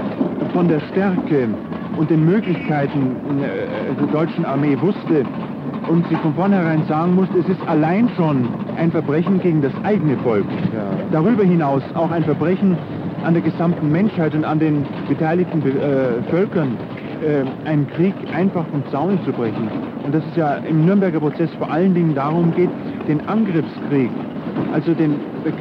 von 0.55 0.69
der 0.69 0.81
Stärke 0.81 1.49
und 1.97 2.11
den 2.11 2.25
Möglichkeiten 2.25 3.17
äh, 3.41 3.95
der 4.01 4.07
deutschen 4.09 4.45
Armee 4.45 4.77
wusste 4.81 5.25
und 5.89 6.07
sie 6.09 6.17
von 6.17 6.35
vornherein 6.35 6.85
sagen 6.87 7.15
musste, 7.15 7.39
es 7.39 7.49
ist 7.49 7.61
allein 7.67 8.09
schon 8.17 8.49
ein 8.77 8.91
Verbrechen 8.91 9.41
gegen 9.41 9.63
das 9.63 9.73
eigene 9.85 10.17
Volk. 10.19 10.47
Ja. 10.75 10.91
Darüber 11.13 11.45
hinaus 11.45 11.83
auch 11.95 12.11
ein 12.11 12.25
Verbrechen 12.25 12.77
an 13.25 13.35
der 13.35 13.43
gesamten 13.43 13.91
Menschheit 13.91 14.35
und 14.35 14.45
an 14.45 14.59
den 14.59 14.87
beteiligten 15.09 15.63
äh, 15.63 16.23
Völkern, 16.31 16.77
äh, 17.23 17.69
einen 17.69 17.87
Krieg 17.89 18.15
einfach 18.35 18.67
vom 18.67 18.83
Zaun 18.91 19.19
zu 19.25 19.33
brechen. 19.33 19.69
Und 20.05 20.15
dass 20.15 20.25
es 20.31 20.37
ja 20.37 20.57
im 20.57 20.85
Nürnberger 20.85 21.21
Prozess 21.21 21.51
vor 21.59 21.71
allen 21.71 21.95
Dingen 21.95 22.15
darum 22.15 22.55
geht, 22.55 22.71
den 23.09 23.27
Angriffskrieg, 23.29 24.11
also 24.73 24.93
den 24.93 25.17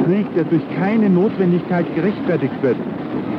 Krieg, 0.06 0.26
der 0.36 0.44
durch 0.46 0.64
keine 0.78 1.10
Notwendigkeit 1.10 1.86
gerechtfertigt 1.96 2.56
wird, 2.62 2.78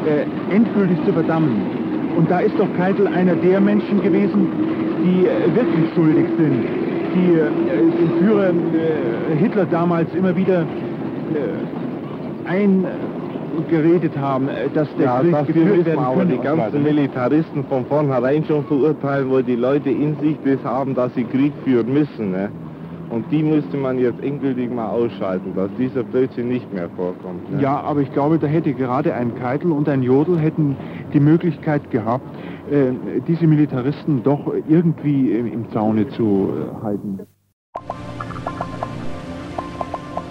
äh, 0.07 0.55
endgültig 0.55 0.99
zu 1.05 1.13
verdammen. 1.13 1.84
Und 2.17 2.31
da 2.31 2.41
ist 2.41 2.59
doch 2.59 2.69
Keitel 2.77 3.07
einer 3.07 3.35
der 3.35 3.61
Menschen 3.61 4.03
gewesen, 4.03 4.47
die 5.05 5.27
äh, 5.27 5.55
wirklich 5.55 5.93
schuldig 5.95 6.27
sind, 6.39 6.65
die 7.15 7.35
äh, 7.35 7.51
den 7.77 8.19
Führer 8.21 8.51
äh, 8.51 9.37
Hitler 9.37 9.67
damals 9.67 10.13
immer 10.15 10.37
wieder 10.37 10.65
eingeredet 12.47 14.17
haben, 14.19 14.49
dass 14.75 14.89
der 14.97 15.07
ja, 15.07 15.21
Krieg 15.21 15.47
geführt 15.47 15.87
werden 15.87 15.99
aber 15.99 16.25
die 16.27 16.39
ganzen 16.39 16.83
Militaristen 16.83 17.65
von 17.65 17.87
vornherein 17.87 18.45
schon 18.45 18.65
verurteilen, 18.67 19.31
wo 19.31 19.41
die 19.41 19.57
Leute 19.57 19.89
in 19.89 20.17
sich 20.21 20.37
das 20.45 20.63
haben, 20.63 20.95
dass 20.95 21.15
sie 21.15 21.25
Krieg 21.25 21.53
führen 21.65 21.93
müssen. 21.93 22.33
Ne? 22.33 22.51
Und 23.11 23.31
die 23.31 23.43
müsste 23.43 23.77
man 23.77 23.99
jetzt 23.99 24.23
endgültig 24.23 24.71
mal 24.73 24.89
ausschalten, 24.89 25.55
dass 25.55 25.71
dieser 25.79 26.03
Blödsinn 26.03 26.49
nicht 26.49 26.73
mehr 26.73 26.89
vorkommt. 26.91 27.53
Ne? 27.53 27.63
Ja, 27.63 27.81
aber 27.81 28.01
ich 28.01 28.13
glaube, 28.13 28.39
da 28.39 28.47
hätte 28.47 28.73
gerade 28.73 29.15
ein 29.15 29.35
Keitel 29.37 29.73
und 29.73 29.89
ein 29.89 30.03
Jodel 30.03 30.39
hätten 30.39 30.77
die 31.13 31.21
Möglichkeit 31.21 31.91
gehabt, 31.91 32.27
äh, 32.71 32.93
diese 33.27 33.47
Militaristen 33.47 34.23
doch 34.23 34.53
irgendwie 34.69 35.33
im 35.33 35.71
Zaune 35.71 36.09
zu 36.09 36.51
äh, 36.51 36.85
halten. 36.85 37.21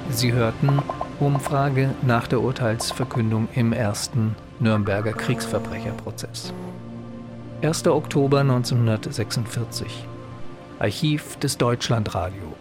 Sie 0.10 0.34
hörten 0.34 0.80
Umfrage 1.20 1.92
nach 2.06 2.28
der 2.28 2.42
Urteilsverkündung 2.42 3.48
im 3.56 3.74
ersten 3.74 4.36
Nürnberger 4.60 5.14
Kriegsverbrecherprozess. 5.14 6.54
1. 7.62 7.88
Oktober 7.88 8.42
1946. 8.42 10.06
Archiv 10.80 11.38
des 11.38 11.58
Deutschlandradio. 11.58 12.53